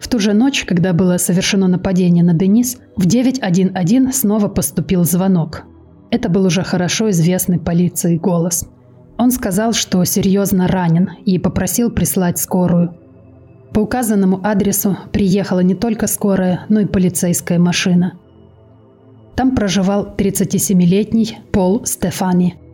В 0.00 0.08
ту 0.08 0.18
же 0.18 0.32
ночь, 0.32 0.64
когда 0.64 0.92
было 0.92 1.18
совершено 1.18 1.68
нападение 1.68 2.24
на 2.24 2.32
Денис, 2.32 2.78
в 2.96 3.04
911 3.04 4.14
снова 4.14 4.48
поступил 4.48 5.04
звонок. 5.04 5.64
Это 6.10 6.30
был 6.30 6.46
уже 6.46 6.62
хорошо 6.62 7.10
известный 7.10 7.58
полиции 7.58 8.16
голос. 8.16 8.66
Он 9.18 9.30
сказал, 9.30 9.72
что 9.72 10.02
серьезно 10.04 10.66
ранен 10.66 11.10
и 11.26 11.38
попросил 11.38 11.90
прислать 11.90 12.38
скорую. 12.38 12.96
По 13.74 13.80
указанному 13.80 14.40
адресу 14.42 14.96
приехала 15.12 15.60
не 15.60 15.74
только 15.74 16.06
скорая, 16.06 16.64
но 16.70 16.80
и 16.80 16.86
полицейская 16.86 17.58
машина. 17.58 18.14
Там 19.34 19.54
проживал 19.54 20.14
37-летний 20.16 21.38
Пол 21.52 21.84
Стефани– 21.84 22.54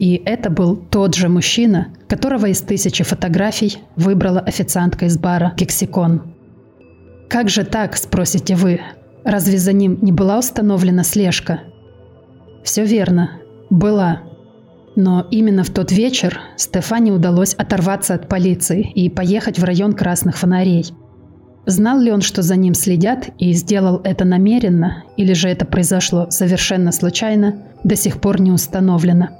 и 0.00 0.22
это 0.24 0.48
был 0.48 0.76
тот 0.76 1.14
же 1.14 1.28
мужчина, 1.28 1.88
которого 2.08 2.46
из 2.46 2.62
тысячи 2.62 3.04
фотографий 3.04 3.76
выбрала 3.96 4.40
официантка 4.40 5.04
из 5.04 5.18
бара 5.18 5.52
«Кексикон». 5.58 6.22
«Как 7.28 7.50
же 7.50 7.64
так?»– 7.64 7.96
спросите 7.98 8.56
вы. 8.56 8.80
Разве 9.24 9.58
за 9.58 9.74
ним 9.74 9.98
не 10.00 10.10
была 10.10 10.38
установлена 10.38 11.04
слежка? 11.04 11.60
Все 12.64 12.86
верно. 12.86 13.32
Была. 13.68 14.22
Но 14.96 15.26
именно 15.30 15.64
в 15.64 15.70
тот 15.70 15.92
вечер 15.92 16.40
Стефане 16.56 17.12
удалось 17.12 17.52
оторваться 17.52 18.14
от 18.14 18.26
полиции 18.26 18.90
и 18.94 19.10
поехать 19.10 19.58
в 19.58 19.64
район 19.64 19.92
красных 19.92 20.38
фонарей. 20.38 20.86
Знал 21.66 22.00
ли 22.00 22.10
он, 22.10 22.22
что 22.22 22.40
за 22.40 22.56
ним 22.56 22.72
следят, 22.72 23.28
и 23.38 23.52
сделал 23.52 24.00
это 24.02 24.24
намеренно, 24.24 25.04
или 25.18 25.34
же 25.34 25.50
это 25.50 25.66
произошло 25.66 26.30
совершенно 26.30 26.90
случайно, 26.90 27.66
до 27.84 27.96
сих 27.96 28.18
пор 28.18 28.40
не 28.40 28.50
установлено– 28.50 29.28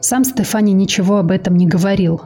сам 0.00 0.24
Стефани 0.24 0.72
ничего 0.72 1.18
об 1.18 1.30
этом 1.30 1.56
не 1.56 1.66
говорил. 1.66 2.20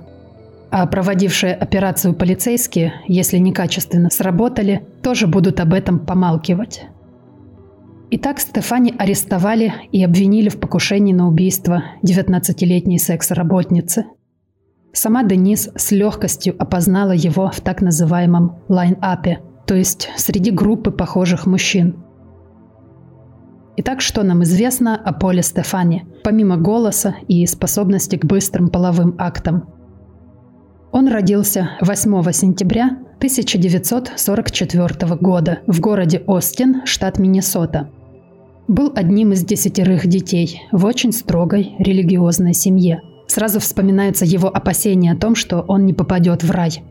А 0.71 0.87
проводившие 0.87 1.55
операцию 1.55 2.15
полицейские, 2.15 2.95
если 3.09 3.39
некачественно 3.39 4.11
сработали, 4.11 4.87
тоже 5.03 5.27
будут 5.27 5.61
об 5.61 5.75
этом 5.75 5.99
помалкивать. 5.99 6.85
Итак, 8.13 8.41
Стефани 8.41 8.95
арестовали 8.99 9.73
и 9.93 10.03
обвинили 10.05 10.49
в 10.49 10.59
покушении 10.59 11.13
на 11.13 11.29
убийство 11.29 11.85
19-летней 12.05 12.99
секс-работницы. 12.99 14.07
Сама 14.93 15.23
Денис 15.23 15.71
с 15.77 15.93
легкостью 15.93 16.57
опознала 16.59 17.13
его 17.13 17.51
в 17.51 17.61
так 17.61 17.81
называемом 17.81 18.59
line-up 18.69 19.25
е, 19.25 19.41
то 19.67 19.75
есть 19.75 20.11
среди 20.17 20.51
группы 20.51 20.91
похожих 20.91 21.47
мужчин– 21.47 21.97
Итак, 23.83 24.03
что 24.03 24.23
нам 24.25 24.43
известно 24.43 24.95
о 24.95 25.15
Поле 25.15 25.43
Стефани, 25.43 26.05
помимо 26.23 26.59
голоса 26.59 27.15
и 27.29 27.47
способности 27.47 28.17
к 28.17 28.27
быстрым 28.27 28.69
половым 28.69 29.15
актам? 29.17 29.71
Он 30.93 31.09
родился 31.09 31.71
8 31.81 32.31
сентября 32.31 32.99
1944 33.17 35.17
года 35.17 35.61
в 35.67 35.81
городе 35.81 36.23
Остин, 36.27 36.83
штат 36.85 37.19
Миннесота. 37.19 37.89
Был 38.69 38.93
одним 38.95 39.33
из 39.33 39.47
десятерых 39.47 40.07
детей 40.07 40.61
в 40.73 40.85
очень 40.85 41.13
строгой 41.13 41.75
религиозной 41.79 42.53
семье. 42.53 43.01
Сразу 43.29 43.61
вспоминаются 43.61 44.27
его 44.27 44.49
опасения 44.49 45.13
о 45.13 45.17
том, 45.17 45.35
что 45.35 45.63
он 45.63 45.87
не 45.87 45.95
попадет 45.95 46.43
в 46.43 46.51
рай. 46.51 46.83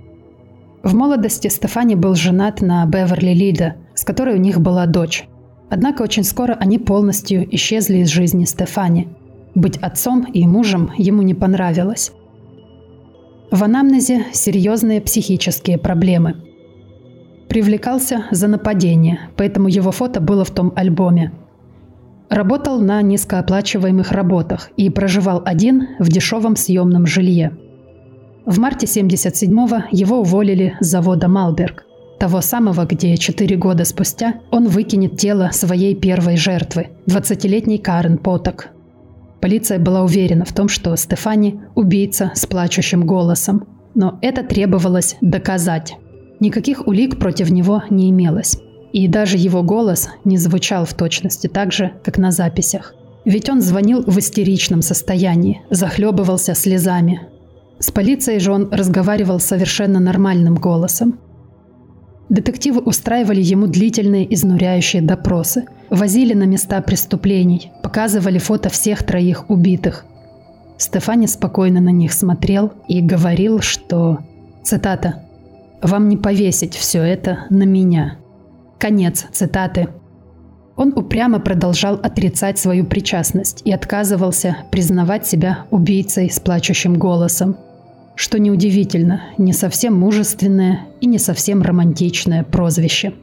В 0.82 0.96
молодости 0.96 1.50
Стефани 1.50 1.94
был 1.94 2.16
женат 2.16 2.62
на 2.62 2.84
Беверли 2.88 3.36
Лида, 3.36 3.76
с 3.94 4.04
которой 4.04 4.38
у 4.38 4.40
них 4.40 4.60
была 4.60 4.88
дочь. 4.88 5.30
Однако 5.70 6.02
очень 6.02 6.24
скоро 6.24 6.54
они 6.54 6.80
полностью 6.80 7.48
исчезли 7.56 7.98
из 7.98 8.10
жизни 8.10 8.46
Стефани. 8.46 9.08
Быть 9.56 9.78
отцом 9.78 10.24
и 10.24 10.46
мужем 10.48 10.92
ему 10.98 11.22
не 11.22 11.34
понравилось. 11.34 12.12
В 13.52 13.64
анамнезе 13.64 14.26
серьезные 14.32 15.02
психические 15.02 15.78
проблемы. 15.78 16.36
Привлекался 17.48 18.26
за 18.30 18.48
нападение, 18.48 19.22
поэтому 19.36 19.70
его 19.70 19.92
фото 19.92 20.22
было 20.22 20.46
в 20.46 20.52
том 20.52 20.72
альбоме. 20.76 21.32
Работал 22.30 22.80
на 22.80 23.02
низкооплачиваемых 23.02 24.12
работах 24.12 24.70
и 24.78 24.92
проживал 24.92 25.42
один 25.44 25.88
в 25.98 26.10
дешевом 26.10 26.56
съемном 26.56 27.08
жилье. 27.08 27.58
В 28.46 28.60
марте 28.60 28.86
77-го 28.86 29.84
его 29.92 30.20
уволили 30.20 30.78
с 30.80 30.86
завода 30.86 31.28
«Малберг». 31.28 31.86
Того 32.20 32.42
самого, 32.42 32.86
где 32.86 33.16
четыре 33.16 33.56
года 33.56 33.86
спустя 33.86 34.42
он 34.52 34.68
выкинет 34.68 35.18
тело 35.18 35.52
своей 35.54 35.96
первой 35.96 36.36
жертвы, 36.36 36.90
20-летней 37.08 37.78
Карен 37.78 38.18
Поток. 38.18 38.68
Полиция 39.40 39.80
была 39.80 40.04
уверена 40.04 40.44
в 40.44 40.54
том, 40.54 40.68
что 40.68 40.94
Стефани– 40.98 41.62
убийца 41.76 42.34
с 42.36 42.46
плачущим 42.46 43.06
голосом. 43.06 43.66
Но 43.96 44.20
это 44.22 44.44
требовалось 44.44 45.16
доказать. 45.22 45.96
Никаких 46.42 46.88
улик 46.88 47.20
против 47.20 47.52
него 47.52 47.84
не 47.90 48.10
имелось. 48.10 48.58
И 48.92 49.08
даже 49.08 49.38
его 49.38 49.64
голос 49.64 50.10
не 50.26 50.38
звучал 50.38 50.84
в 50.84 50.94
точности 50.94 51.48
так 51.48 51.72
же, 51.72 51.94
как 52.04 52.18
на 52.18 52.32
записях. 52.32 52.96
Ведь 53.24 53.50
он 53.50 53.62
звонил 53.62 54.04
в 54.06 54.20
истеричном 54.20 54.82
состоянии, 54.82 55.62
захлебывался 55.70 56.54
слезами. 56.54 57.22
С 57.80 57.92
полицией 57.92 58.40
же 58.40 58.52
он 58.52 58.70
разговаривал 58.72 59.40
совершенно 59.40 60.02
нормальным 60.02 60.56
голосом. 60.56 61.18
Детективы 62.30 62.82
устраивали 62.82 63.42
ему 63.42 63.66
длительные 63.66 64.32
изнуряющие 64.34 65.02
допросы, 65.02 65.66
возили 65.90 66.36
на 66.36 66.44
места 66.44 66.80
преступлений, 66.82 67.72
показывали 67.82 68.38
фото 68.38 68.70
всех 68.70 69.04
троих 69.04 69.50
убитых. 69.50 70.06
Стефани 70.78 71.26
спокойно 71.28 71.82
на 71.82 71.90
них 71.90 72.14
смотрел 72.14 72.72
и 72.88 73.02
говорил, 73.02 73.62
что... 73.62 74.20
Цитата. 74.64 75.24
«Вам 75.82 76.10
не 76.10 76.18
повесить 76.18 76.76
все 76.76 77.02
это 77.02 77.46
на 77.50 77.64
меня». 77.64 78.18
Конец 78.78 79.26
цитаты. 79.32 79.88
Он 80.76 80.94
упрямо 80.96 81.40
продолжал 81.40 81.96
отрицать 81.96 82.60
свою 82.60 82.86
причастность 82.86 83.62
и 83.66 83.72
отказывался 83.72 84.58
признавать 84.72 85.26
себя 85.26 85.66
убийцей 85.72 86.30
с 86.30 86.40
плачущим 86.40 86.96
голосом– 86.96 87.58
что 88.20 88.38
неудивительно, 88.38 89.22
не 89.38 89.54
совсем 89.54 89.98
мужественное 89.98 90.82
и 91.00 91.08
не 91.08 91.18
совсем 91.18 91.62
романтичное 91.62 92.44
прозвище. 92.44 93.14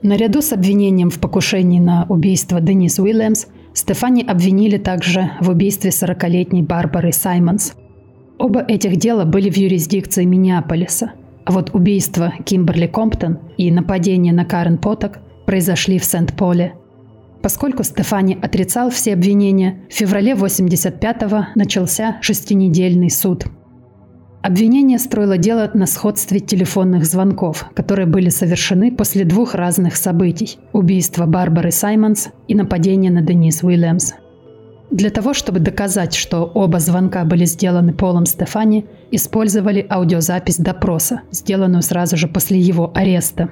Наряду 0.00 0.40
с 0.40 0.54
обвинением 0.54 1.10
в 1.10 1.20
покушении 1.20 1.80
на 1.80 2.06
убийство 2.08 2.62
Денис 2.62 2.98
Уильямс, 2.98 3.44
Стефани 3.74 4.24
обвинили 4.26 4.78
также 4.78 5.32
в 5.42 5.50
убийстве 5.50 5.90
40-летней 5.90 6.62
Барбары 6.62 7.12
Саймонс. 7.12 7.74
Оба 8.38 8.62
этих 8.62 8.96
дела 8.96 9.26
были 9.26 9.50
в 9.50 9.58
юрисдикции 9.58 10.24
Миннеаполиса, 10.24 11.12
а 11.44 11.52
вот 11.52 11.74
убийство 11.74 12.32
Кимберли 12.46 12.86
Комптон 12.86 13.38
и 13.58 13.70
нападение 13.70 14.32
на 14.32 14.46
Карен 14.46 14.78
Поток 14.78 15.18
произошли 15.44 15.98
в 15.98 16.06
Сент-Поле. 16.06 16.72
Поскольку 17.42 17.84
Стефани 17.84 18.38
отрицал 18.40 18.88
все 18.88 19.12
обвинения, 19.12 19.82
в 19.90 19.92
феврале 19.92 20.32
85-го 20.32 21.48
начался 21.54 22.16
шестинедельный 22.22 23.10
суд– 23.10 23.44
Обвинение 24.42 24.98
строило 24.98 25.36
дело 25.36 25.70
на 25.74 25.84
сходстве 25.86 26.40
телефонных 26.40 27.04
звонков, 27.04 27.66
которые 27.74 28.06
были 28.06 28.30
совершены 28.30 28.90
после 28.90 29.24
двух 29.24 29.54
разных 29.54 29.96
событий– 29.96 30.58
убийства 30.72 31.26
Барбары 31.26 31.70
Саймонс 31.70 32.28
и 32.48 32.54
нападения 32.54 33.10
на 33.10 33.20
Денис 33.20 33.62
Уильямс. 33.62 34.14
Для 34.90 35.10
того, 35.10 35.34
чтобы 35.34 35.60
доказать, 35.60 36.14
что 36.14 36.50
оба 36.54 36.80
звонка 36.80 37.24
были 37.24 37.44
сделаны 37.44 37.92
Полом 37.92 38.24
Стефани, 38.24 38.86
использовали 39.10 39.86
аудиозапись 39.88 40.56
допроса, 40.56 41.20
сделанную 41.30 41.82
сразу 41.82 42.16
же 42.16 42.26
после 42.26 42.58
его 42.58 42.90
ареста. 42.94 43.50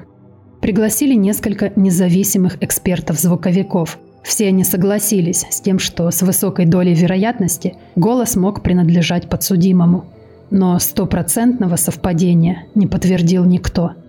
Пригласили 0.62 1.14
несколько 1.14 1.70
независимых 1.77 2.62
экспертов-звуковиков. 2.62 3.98
Все 4.24 4.48
они 4.48 4.64
согласились 4.64 5.46
с 5.51 5.61
тем, 5.61 5.79
что 5.79 6.11
с 6.11 6.22
высокой 6.22 6.64
долей 6.64 6.94
вероятности 6.94 7.74
голос 7.94 8.37
мог 8.37 8.62
принадлежать 8.62 9.29
подсудимому. 9.29 10.07
Но 10.50 10.78
стопроцентного 10.78 11.76
совпадения 11.76 12.66
не 12.74 12.87
подтвердил 12.87 13.44
никто– 13.44 13.92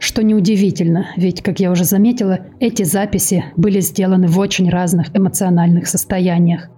что 0.00 0.22
неудивительно, 0.22 1.08
ведь, 1.16 1.42
как 1.42 1.60
я 1.60 1.70
уже 1.70 1.84
заметила, 1.84 2.40
эти 2.58 2.84
записи 2.84 3.44
были 3.56 3.80
сделаны 3.80 4.28
в 4.28 4.38
очень 4.38 4.70
разных 4.70 5.14
эмоциональных 5.14 5.86
состояниях. 5.86 6.70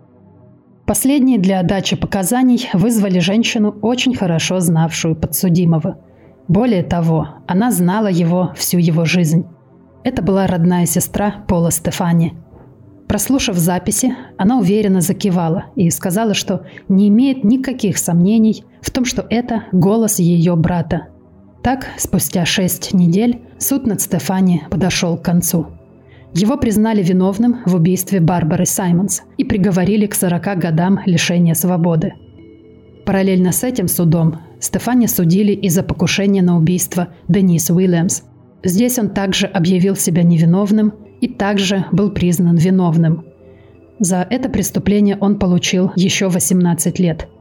Последние 0.86 1.38
для 1.38 1.60
отдачи 1.60 1.94
показаний 1.94 2.68
вызвали 2.72 3.20
женщину, 3.20 3.76
очень 3.80 4.16
хорошо 4.16 4.58
знавшую 4.58 5.14
подсудимого. 5.14 5.98
Более 6.48 6.82
того, 6.82 7.28
она 7.46 7.70
знала 7.70 8.08
его 8.08 8.52
всю 8.56 8.78
его 8.78 9.04
жизнь. 9.04 9.46
Это 10.02 10.20
была 10.20 10.48
родная 10.48 10.86
сестра 10.86 11.44
Пола 11.46 11.70
Стефани. 11.70 12.34
Прослушав 13.12 13.58
записи, 13.58 14.16
она 14.38 14.58
уверенно 14.58 15.02
закивала 15.02 15.66
и 15.76 15.90
сказала, 15.90 16.32
что 16.32 16.64
не 16.88 17.08
имеет 17.08 17.44
никаких 17.44 17.98
сомнений 17.98 18.64
в 18.80 18.90
том, 18.90 19.04
что 19.04 19.26
это 19.28 19.64
голос 19.70 20.18
ее 20.18 20.56
брата– 20.56 21.08
так, 21.62 21.88
спустя 21.98 22.46
шесть 22.46 22.94
недель, 22.94 23.42
суд 23.58 23.86
над 23.86 24.00
Стефани 24.00 24.62
подошел 24.70 25.18
к 25.18 25.22
концу. 25.22 25.66
Его 26.32 26.56
признали 26.56 27.02
виновным 27.02 27.58
в 27.66 27.74
убийстве 27.74 28.18
Барбары 28.20 28.64
Саймонс 28.64 29.20
и 29.36 29.44
приговорили 29.44 30.06
к 30.06 30.14
40 30.14 30.58
годам 30.58 31.00
лишения 31.04 31.52
свободы. 31.52 32.14
Параллельно 33.04 33.52
с 33.52 33.62
этим 33.62 33.88
судом 33.88 34.40
Стефани 34.58 35.06
судили 35.06 35.52
из 35.52 35.74
за 35.74 35.82
покушения 35.82 36.40
на 36.40 36.56
убийство 36.56 37.08
Денис 37.28 37.68
Уильямс. 37.68 38.22
Здесь 38.64 38.98
он 38.98 39.10
также 39.10 39.46
объявил 39.46 39.96
себя 39.96 40.22
невиновным 40.22 40.94
и 41.22 41.28
также 41.28 41.86
был 41.90 42.10
признан 42.10 42.56
виновным. 42.56 43.24
За 43.98 44.26
это 44.28 44.50
преступление 44.50 45.16
он 45.18 45.38
получил 45.38 45.92
еще 45.96 46.28
18 46.28 46.98
лет– 46.98 47.28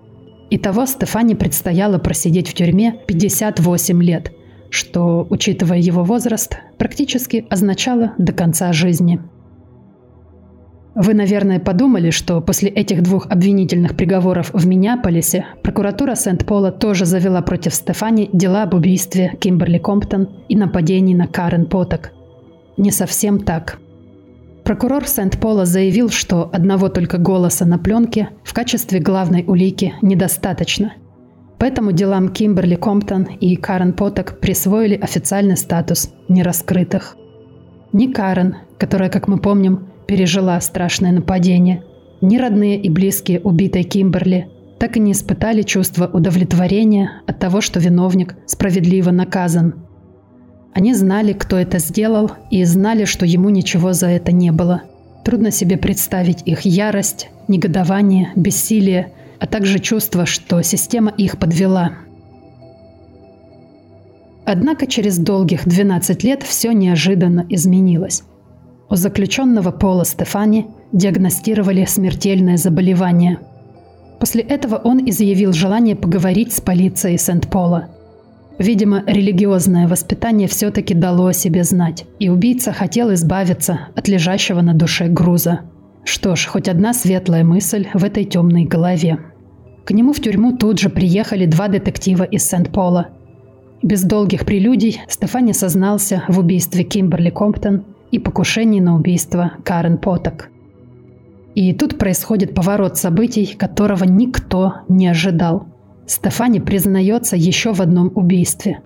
Итого 0.53 0.85
Стефани 0.85 1.33
предстояло 1.33 1.97
просидеть 1.97 2.49
в 2.49 2.53
тюрьме 2.53 2.99
58 3.07 4.03
лет, 4.03 4.33
что, 4.69 5.25
учитывая 5.29 5.77
его 5.77 6.03
возраст, 6.03 6.57
практически 6.77 7.45
означало 7.49 8.13
до 8.17 8.33
конца 8.33 8.73
жизни. 8.73 9.21
Вы, 10.93 11.13
наверное, 11.13 11.61
подумали, 11.61 12.09
что 12.09 12.41
после 12.41 12.67
этих 12.67 13.01
двух 13.01 13.27
обвинительных 13.27 13.95
приговоров 13.95 14.51
в 14.53 14.67
Миннеаполисе 14.67 15.45
прокуратура 15.63 16.15
Сент-Пола 16.15 16.73
тоже 16.73 17.05
завела 17.05 17.41
против 17.41 17.73
Стефани 17.73 18.29
дела 18.33 18.63
об 18.63 18.73
убийстве 18.73 19.37
Кимберли 19.39 19.77
Комптон 19.77 20.27
и 20.49 20.57
нападении 20.57 21.15
на 21.15 21.27
Карен 21.27 21.65
Поток. 21.65 22.11
Не 22.77 22.91
совсем 22.91 23.39
так– 23.39 23.79
Прокурор 24.63 25.07
Сент-Пола 25.07 25.65
заявил, 25.65 26.09
что 26.09 26.49
одного 26.53 26.89
только 26.89 27.17
голоса 27.17 27.65
на 27.65 27.77
пленке 27.77 28.29
в 28.43 28.53
качестве 28.53 28.99
главной 28.99 29.43
улики 29.45 29.95
недостаточно. 30.01 30.93
Поэтому 31.57 31.91
делам 31.91 32.29
Кимберли 32.29 32.75
Комптон 32.75 33.23
и 33.23 33.55
Карен 33.55 33.93
Поток 33.93 34.39
присвоили 34.39 34.95
официальный 34.95 35.57
статус 35.57 36.13
нераскрытых. 36.29 37.17
Ни 37.91 38.07
Карен, 38.11 38.55
которая, 38.77 39.09
как 39.09 39.27
мы 39.27 39.39
помним, 39.39 39.87
пережила 40.07 40.59
страшное 40.61 41.11
нападение, 41.11 41.83
ни 42.21 42.37
родные 42.37 42.79
и 42.79 42.89
близкие 42.89 43.39
убитой 43.39 43.83
Кимберли 43.83 44.47
так 44.79 44.97
и 44.97 44.99
не 44.99 45.11
испытали 45.11 45.61
чувства 45.61 46.07
удовлетворения 46.07 47.21
от 47.27 47.37
того, 47.39 47.61
что 47.61 47.79
виновник 47.79 48.35
справедливо 48.47 49.11
наказан– 49.11 49.75
они 50.73 50.93
знали, 50.93 51.33
кто 51.33 51.57
это 51.57 51.79
сделал, 51.79 52.31
и 52.49 52.63
знали, 52.63 53.05
что 53.05 53.25
ему 53.25 53.49
ничего 53.49 53.93
за 53.93 54.07
это 54.07 54.31
не 54.31 54.51
было. 54.51 54.83
Трудно 55.23 55.51
себе 55.51 55.77
представить 55.77 56.43
их 56.45 56.61
ярость, 56.61 57.29
негодование, 57.47 58.29
бессилие, 58.35 59.11
а 59.39 59.47
также 59.47 59.79
чувство, 59.79 60.25
что 60.25 60.61
система 60.61 61.11
их 61.11 61.37
подвела. 61.37 61.93
Однако 64.45 64.87
через 64.87 65.17
долгих 65.17 65.67
12 65.67 66.23
лет 66.23 66.43
все 66.43 66.71
неожиданно 66.71 67.45
изменилось. 67.49 68.23
У 68.89 68.95
заключенного 68.95 69.71
Пола 69.71 70.05
Стефани 70.05 70.67
диагностировали 70.91 71.85
смертельное 71.85 72.57
заболевание. 72.57 73.39
После 74.19 74.41
этого 74.41 74.75
он 74.75 75.07
изъявил 75.09 75.53
желание 75.53 75.95
поговорить 75.95 76.53
с 76.53 76.61
полицией 76.61 77.17
Сент-Пола– 77.17 77.89
Видимо, 78.61 79.03
религиозное 79.07 79.87
воспитание 79.87 80.47
все-таки 80.47 80.93
дало 80.93 81.25
о 81.25 81.33
себе 81.33 81.63
знать, 81.63 82.05
и 82.19 82.29
убийца 82.29 82.71
хотел 82.71 83.11
избавиться 83.11 83.87
от 83.95 84.07
лежащего 84.07 84.61
на 84.61 84.75
душе 84.75 85.07
груза. 85.07 85.61
Что 86.03 86.35
ж, 86.35 86.45
хоть 86.45 86.69
одна 86.69 86.93
светлая 86.93 87.43
мысль 87.43 87.87
в 87.95 88.03
этой 88.03 88.23
темной 88.23 88.65
голове. 88.65 89.17
К 89.83 89.89
нему 89.89 90.13
в 90.13 90.21
тюрьму 90.21 90.55
тут 90.55 90.79
же 90.79 90.89
приехали 90.89 91.47
два 91.47 91.69
детектива 91.69 92.21
из 92.21 92.43
Сент-Пола. 92.43 93.07
Без 93.81 94.03
долгих 94.03 94.45
прелюдий 94.45 95.01
Стефани 95.07 95.53
сознался 95.53 96.23
в 96.27 96.37
убийстве 96.37 96.83
Кимберли 96.83 97.31
Комптон 97.31 97.83
и 98.11 98.19
покушении 98.19 98.79
на 98.79 98.95
убийство 98.95 99.53
Карен 99.65 99.97
Поток. 99.97 100.49
И 101.55 101.73
тут 101.73 101.97
происходит 101.97 102.53
поворот 102.53 102.95
событий, 102.95 103.55
которого 103.57 104.03
никто 104.03 104.81
не 104.87 105.07
ожидал– 105.07 105.65
Стефани 106.11 106.59
признается 106.59 107.37
еще 107.37 107.71
в 107.71 107.79
одном 107.79 108.11
убийстве. 108.15 108.81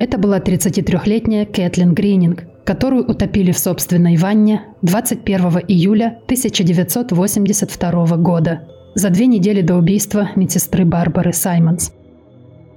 Это 0.00 0.18
была 0.18 0.40
33-летняя 0.40 1.46
Кэтлин 1.46 1.94
Грининг, 1.94 2.42
которую 2.64 3.08
утопили 3.08 3.52
в 3.52 3.58
собственной 3.60 4.16
ванне 4.16 4.62
21 4.82 5.60
июля 5.68 6.18
1982 6.24 8.16
года, 8.16 8.62
за 8.96 9.10
две 9.10 9.28
недели 9.28 9.60
до 9.60 9.76
убийства 9.76 10.30
медсестры 10.34 10.84
Барбары 10.84 11.32
Саймонс. 11.32 11.92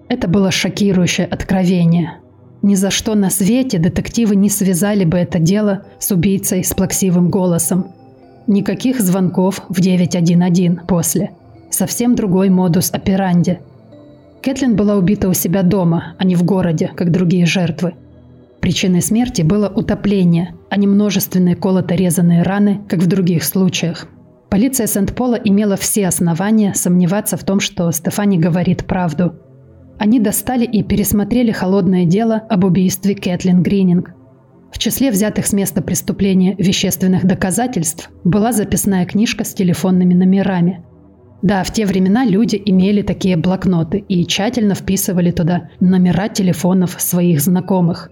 Это 0.07 0.27
было 0.27 0.51
шокирующее 0.51 1.25
откровение. 1.25 2.19
Ни 2.61 2.75
за 2.75 2.91
что 2.91 3.15
на 3.15 3.31
свете 3.31 3.79
детективы 3.79 4.35
не 4.35 4.49
связали 4.49 5.03
бы 5.03 5.17
это 5.17 5.39
дело 5.39 5.85
с 5.97 6.11
убийцей 6.11 6.63
с 6.63 6.75
плаксивым 6.75 7.31
голосом. 7.31 7.87
Никаких 8.45 9.01
звонков 9.01 9.63
в 9.67 9.81
911 9.81 10.85
после. 10.85 11.31
Совсем 11.71 12.13
другой 12.13 12.49
модус 12.49 12.91
операнди– 12.93 13.61
Кэтлин 14.41 14.75
была 14.75 14.95
убита 14.95 15.27
у 15.27 15.33
себя 15.33 15.63
дома, 15.63 16.15
а 16.17 16.23
не 16.23 16.35
в 16.35 16.43
городе, 16.43 16.91
как 16.95 17.11
другие 17.11 17.45
жертвы. 17.45 17.95
Причиной 18.61 19.01
смерти 19.01 19.41
было 19.41 19.67
утопление, 19.67 20.55
а 20.69 20.77
не 20.77 20.87
множественные 20.87 21.55
колото-резанные 21.55 22.43
раны, 22.43 22.81
как 22.87 22.99
в 22.99 23.07
других 23.07 23.43
случаях. 23.43 24.07
Полиция 24.49 24.87
Сент-Пола 24.87 25.35
имела 25.35 25.75
все 25.75 26.07
основания 26.07 26.73
сомневаться 26.73 27.37
в 27.37 27.43
том, 27.43 27.59
что 27.59 27.91
Стефани 27.91 28.37
говорит 28.37 28.85
правду. 28.85 29.35
Они 29.97 30.19
достали 30.19 30.65
и 30.65 30.83
пересмотрели 30.83 31.51
холодное 31.51 32.05
дело 32.05 32.35
об 32.49 32.63
убийстве 32.63 33.15
Кэтлин 33.15 33.61
Грининг. 33.61 34.11
В 34.71 34.77
числе 34.77 35.11
взятых 35.11 35.47
с 35.47 35.53
места 35.53 35.81
преступления 35.81 36.55
вещественных 36.57 37.25
доказательств 37.25 38.09
была 38.23 38.53
записная 38.53 39.05
книжка 39.05 39.43
с 39.43 39.53
телефонными 39.53 40.13
номерами– 40.13 40.83
да, 41.41 41.63
в 41.63 41.71
те 41.71 41.85
времена 41.85 42.25
люди 42.25 42.61
имели 42.63 43.01
такие 43.01 43.37
блокноты 43.37 43.99
и 44.07 44.25
тщательно 44.25 44.75
вписывали 44.75 45.31
туда 45.31 45.69
номера 45.79 46.27
телефонов 46.27 46.95
своих 46.99 47.41
знакомых. 47.41 48.11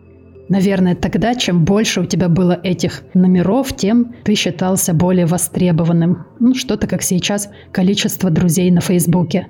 Наверное, 0.50 0.96
тогда, 0.96 1.36
чем 1.36 1.66
больше 1.66 2.02
у 2.02 2.06
тебя 2.06 2.30
было 2.30 2.58
этих 2.64 3.04
номеров, 3.14 3.76
тем 3.76 4.16
ты 4.24 4.36
считался 4.36 4.94
более 4.94 5.26
востребованным. 5.26 6.26
Ну, 6.40 6.56
что-то 6.56 6.88
как 6.88 7.02
сейчас 7.02 7.50
количество 7.74 8.30
друзей 8.30 8.72
на 8.72 8.80
Фейсбуке. 8.80 9.48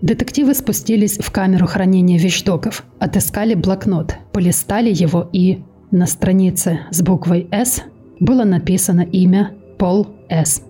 Детективы 0.00 0.54
спустились 0.54 1.18
в 1.18 1.32
камеру 1.32 1.66
хранения 1.66 2.16
вещдоков, 2.16 2.84
отыскали 3.00 3.54
блокнот, 3.54 4.14
полистали 4.32 4.90
его 4.94 5.28
и 5.32 5.64
на 5.90 6.06
странице 6.06 6.80
с 6.92 7.02
буквой 7.02 7.48
«С» 7.50 7.82
было 8.20 8.44
написано 8.44 9.00
имя 9.00 9.50
Пол 9.78 10.06
С 10.28 10.67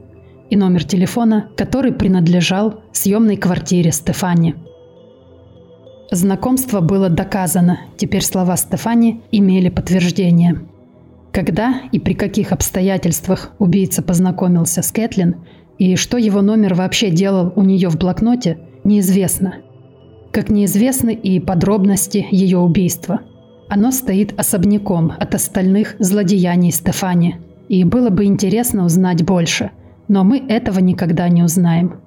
и 0.51 0.57
номер 0.57 0.85
телефона, 0.85 1.49
который 1.57 1.93
принадлежал 1.93 2.81
съемной 2.93 3.37
квартире 3.37 3.93
Стефани. 3.93 4.55
Знакомство 6.11 6.81
было 6.81 7.11
доказано, 7.11 7.81
теперь 7.97 8.25
слова 8.25 8.57
Стефани 8.57 9.21
имели 9.31 9.69
подтверждение. 9.69 10.61
Когда 11.33 11.83
и 11.93 12.01
при 12.01 12.15
каких 12.15 12.53
обстоятельствах 12.53 13.53
убийца 13.59 14.03
познакомился 14.03 14.81
с 14.81 14.91
Кэтлин 14.91 15.37
и 15.79 15.97
что 15.97 16.17
его 16.17 16.41
номер 16.41 16.75
вообще 16.75 17.11
делал 17.11 17.53
у 17.55 17.63
нее 17.63 17.91
в 17.91 17.99
блокноте, 17.99 18.59
неизвестно. 18.85 19.57
Как 20.33 20.49
неизвестны 20.49 21.15
и 21.15 21.41
подробности 21.41 22.27
ее 22.31 22.59
убийства. 22.59 23.21
Оно 23.69 23.91
стоит 23.91 24.39
особняком 24.41 25.13
от 25.19 25.35
остальных 25.35 25.97
злодеяний 25.99 26.73
Стефани, 26.73 27.37
и 27.69 27.85
было 27.85 28.09
бы 28.09 28.25
интересно 28.25 28.87
узнать 28.87 29.23
больше– 29.25 29.73
Но 30.09 30.25
мы 30.25 30.39
этого 30.39 30.79
никогда 30.81 31.29
не 31.29 31.43
узнаем. 31.43 32.01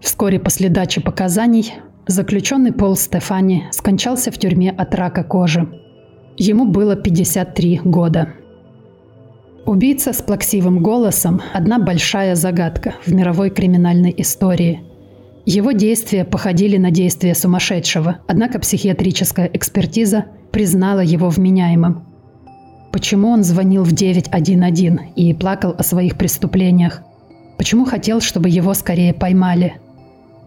Вскоре 0.00 0.38
после 0.38 0.68
дачи 0.68 1.00
показаний 1.00 1.74
заключенный 2.06 2.72
Пол 2.72 2.96
Стефани 2.96 3.64
скончался 3.70 4.30
в 4.30 4.38
тюрьме 4.38 4.70
от 4.70 4.94
рака 4.94 5.24
кожи. 5.24 5.68
Ему 6.36 6.64
было 6.64 6.96
53 6.96 7.82
года. 7.84 8.28
Убийца 9.66 10.12
с 10.12 10.22
плаксивым 10.22 10.82
голосом– 10.82 11.42
одна 11.52 11.78
большая 11.78 12.34
загадка 12.34 12.94
в 13.04 13.12
мировой 13.12 13.50
криминальной 13.50 14.14
истории. 14.16 14.80
Его 15.44 15.72
действия 15.72 16.24
походили 16.24 16.76
на 16.76 16.90
действия 16.90 17.34
сумасшедшего, 17.34 18.18
однако 18.26 18.58
психиатрическая 18.58 19.50
экспертиза 19.52 20.26
признала 20.50 21.00
его 21.00 21.28
вменяемым. 21.28 22.04
Почему 22.92 23.28
он 23.28 23.44
звонил 23.44 23.84
в 23.84 23.92
911 23.92 25.12
и 25.16 25.34
плакал 25.34 25.74
о 25.76 25.82
своих 25.82 26.16
преступлениях? 26.16 27.02
Почему 27.60 27.84
хотел, 27.84 28.22
чтобы 28.22 28.48
его 28.48 28.72
скорее 28.72 29.12
поймали? 29.12 29.74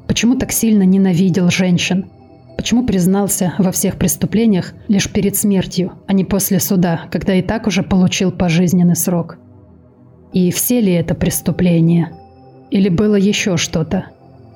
Почему 0.07 0.36
так 0.36 0.51
сильно 0.51 0.82
ненавидел 0.82 1.51
женщин? 1.51 2.09
Почему 2.57 2.88
признался 2.88 3.53
во 3.59 3.72
всех 3.72 3.99
преступлениях 3.99 4.74
лишь 4.88 5.07
перед 5.11 5.36
смертью, 5.36 5.91
а 6.07 6.14
не 6.14 6.26
после 6.26 6.59
суда, 6.59 7.01
когда 7.11 7.36
и 7.36 7.43
так 7.43 7.68
уже 7.68 7.84
получил 7.84 8.32
пожизненный 8.32 8.95
срок? 8.95 9.38
И 10.32 10.49
все 10.49 10.82
ли 10.82 10.91
это 10.91 11.14
преступления? 11.14 12.14
Или 12.72 12.89
было 12.89 13.14
еще 13.14 13.57
что-то, 13.57 14.07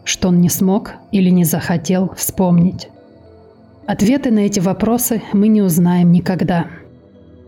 что 0.04 0.30
он 0.30 0.42
не 0.42 0.50
смог 0.50 0.96
или 1.12 1.30
не 1.30 1.44
захотел 1.44 2.12
вспомнить? 2.16 2.90
Ответы 3.86 4.32
на 4.32 4.40
эти 4.40 4.60
вопросы 4.60 5.22
мы 5.32 5.48
не 5.48 5.62
узнаем 5.62 6.12
никогда. 6.12 6.66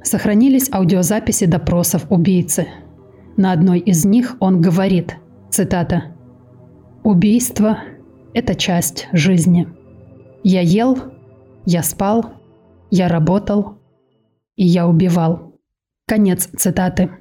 Сохранились 0.04 0.70
аудиозаписи 0.72 1.48
допросов 1.48 2.06
убийцы. 2.12 2.68
На 3.40 3.54
одной 3.54 3.80
из 3.80 4.04
них 4.04 4.36
он 4.42 4.60
говорит, 4.60 5.16
цитата, 5.50 6.14
«Убийство– 7.06 7.80
это 8.34 8.54
часть 8.54 9.08
жизни». 9.14 9.66
Я 10.44 10.60
ел, 10.60 10.98
я 11.66 11.82
спал, 11.82 12.34
я 12.92 13.08
работал 13.08 13.78
и 14.58 14.66
я 14.66 14.86
убивал. 14.90 15.54
Конец 16.06 16.50
цитаты. 16.58 17.12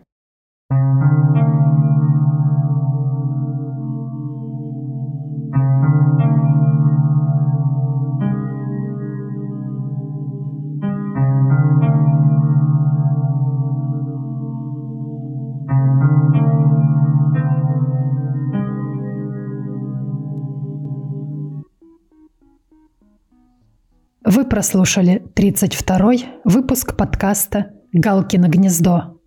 Вы 24.30 24.44
прослушали 24.44 25.22
32-й 25.34 26.26
выпуск 26.44 26.98
подкаста 26.98 27.70
«Галкино 27.94 28.48
гнездо». 28.48 29.18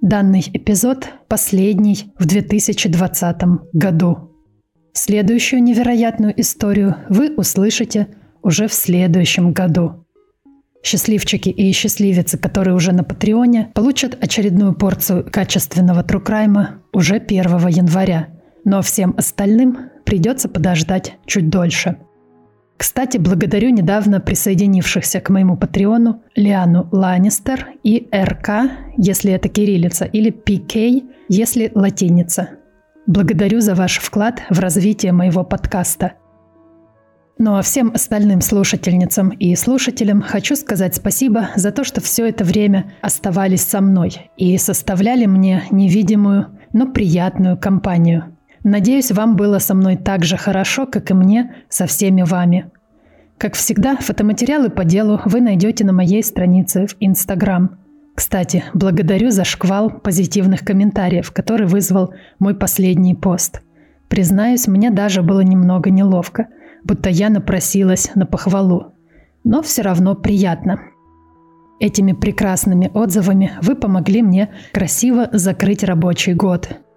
Данный 0.00 0.42
эпизод 0.54 1.06
последний 1.28 2.10
в 2.18 2.24
2020 2.24 3.42
году. 3.74 4.32
Следующую 4.94 5.62
невероятную 5.62 6.32
историю 6.40 6.96
вы 7.10 7.34
услышите 7.36 8.08
уже 8.42 8.68
в 8.68 8.72
следующем 8.72 9.52
году. 9.52 10.06
Счастливчики 10.82 11.50
и 11.50 11.70
счастливицы, 11.72 12.38
которые 12.38 12.74
уже 12.74 12.92
на 12.92 13.04
Патреоне, 13.04 13.70
получат 13.74 14.16
очередную 14.18 14.74
порцию 14.74 15.30
качественного 15.30 16.02
трукрайма 16.04 16.80
уже 16.94 17.16
1 17.16 17.68
января. 17.68 18.28
Но 18.64 18.80
всем 18.80 19.14
остальным 19.18 19.90
придется 20.06 20.48
подождать 20.48 21.18
чуть 21.26 21.50
дольше– 21.50 21.98
кстати, 22.76 23.16
благодарю 23.16 23.70
недавно 23.70 24.20
присоединившихся 24.20 25.20
к 25.20 25.30
моему 25.30 25.56
патреону 25.56 26.22
Лиану 26.34 26.88
Ланнистер 26.90 27.68
и 27.84 28.08
РК, 28.12 28.72
если 28.96 29.32
это 29.32 29.48
кириллица, 29.48 30.04
или 30.04 30.30
ПК, 30.30 31.04
если 31.28 31.70
латиница. 31.74 32.50
Благодарю 33.06 33.60
за 33.60 33.74
ваш 33.74 33.98
вклад 33.98 34.42
в 34.50 34.58
развитие 34.58 35.12
моего 35.12 35.44
подкаста. 35.44 36.14
Ну 37.38 37.56
а 37.56 37.62
всем 37.62 37.92
остальным 37.94 38.40
слушательницам 38.40 39.30
и 39.30 39.54
слушателям 39.56 40.20
хочу 40.20 40.54
сказать 40.54 40.94
спасибо 40.94 41.50
за 41.56 41.72
то, 41.72 41.84
что 41.84 42.00
все 42.00 42.28
это 42.28 42.44
время 42.44 42.92
оставались 43.00 43.62
со 43.62 43.80
мной 43.80 44.30
и 44.36 44.56
составляли 44.58 45.26
мне 45.26 45.64
невидимую, 45.70 46.58
но 46.72 46.86
приятную 46.86 47.56
компанию– 47.56 48.31
Надеюсь, 48.64 49.10
вам 49.10 49.36
было 49.36 49.58
со 49.58 49.74
мной 49.74 49.96
так 49.96 50.24
же 50.24 50.36
хорошо, 50.36 50.86
как 50.86 51.10
и 51.10 51.14
мне 51.14 51.52
со 51.68 51.86
всеми 51.86 52.22
вами. 52.22 52.70
Как 53.36 53.54
всегда, 53.54 53.96
фотоматериалы 53.96 54.70
по 54.70 54.84
делу 54.84 55.20
вы 55.24 55.40
найдете 55.40 55.84
на 55.84 55.92
моей 55.92 56.22
странице 56.22 56.86
в 56.86 56.94
Инстаграм. 57.00 57.78
Кстати, 58.14 58.62
благодарю 58.72 59.30
за 59.30 59.44
шквал 59.44 59.90
позитивных 59.90 60.60
комментариев, 60.60 61.32
который 61.32 61.66
вызвал 61.66 62.14
мой 62.38 62.54
последний 62.54 63.16
пост. 63.16 63.62
Признаюсь, 64.08 64.68
мне 64.68 64.90
даже 64.90 65.22
было 65.22 65.40
немного 65.40 65.90
неловко, 65.90 66.46
будто 66.84 67.10
я 67.10 67.30
напросилась 67.30 68.12
на 68.14 68.26
похвалу. 68.26 68.94
Но 69.42 69.62
все 69.62 69.82
равно 69.82 70.14
приятно. 70.14 70.80
Этими 71.80 72.12
прекрасными 72.12 72.92
отзывами 72.94 73.52
вы 73.60 73.74
помогли 73.74 74.22
мне 74.22 74.50
красиво 74.72 75.28
закрыть 75.32 75.82
рабочий 75.82 76.34
год– 76.34 76.68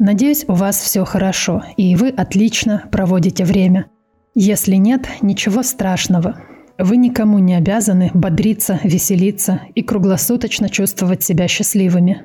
Надеюсь, 0.00 0.46
у 0.48 0.54
вас 0.54 0.80
все 0.80 1.04
хорошо, 1.04 1.62
и 1.76 1.94
вы 1.94 2.08
отлично 2.08 2.84
проводите 2.90 3.44
время. 3.44 3.90
Если 4.34 4.76
нет, 4.76 5.06
ничего 5.20 5.62
страшного. 5.62 6.40
Вы 6.78 6.96
никому 6.96 7.38
не 7.38 7.54
обязаны 7.54 8.10
бодриться, 8.14 8.80
веселиться 8.82 9.60
и 9.74 9.82
круглосуточно 9.82 10.70
чувствовать 10.70 11.22
себя 11.22 11.48
счастливыми. 11.48 12.22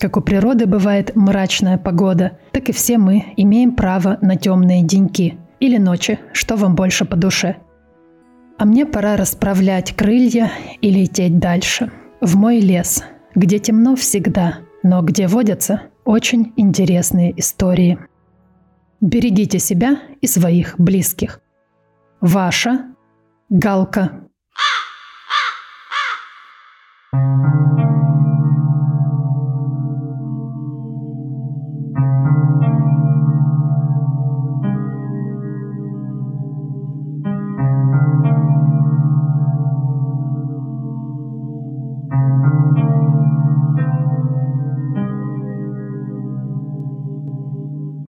Как 0.00 0.16
у 0.16 0.22
природы 0.22 0.64
бывает 0.64 1.14
мрачная 1.16 1.76
погода, 1.76 2.38
так 2.52 2.70
и 2.70 2.72
все 2.72 2.96
мы 2.96 3.34
имеем 3.36 3.76
право 3.76 4.16
на 4.22 4.36
темные 4.36 4.82
деньки 4.82 5.36
или 5.60 5.76
ночи, 5.76 6.18
что 6.32 6.56
вам 6.56 6.74
больше 6.74 7.04
по 7.04 7.14
душе. 7.14 7.56
А 8.56 8.64
мне 8.64 8.86
пора 8.86 9.16
расправлять 9.16 9.94
крылья 9.94 10.50
и 10.80 10.90
лететь 10.90 11.38
дальше, 11.38 11.92
в 12.22 12.36
мой 12.36 12.60
лес, 12.60 13.04
где 13.34 13.58
темно 13.58 13.96
всегда, 13.96 14.60
но 14.82 15.02
где 15.02 15.26
водятся 15.26 15.82
очень 16.08 16.54
интересные 16.56 17.38
истории. 17.38 17.98
Берегите 19.02 19.58
себя 19.58 20.00
и 20.22 20.26
своих 20.26 20.80
близких. 20.80 21.42
Ваша 22.22 22.86
Галка. 23.50 24.24
thank 27.10 27.78
you 27.78 27.87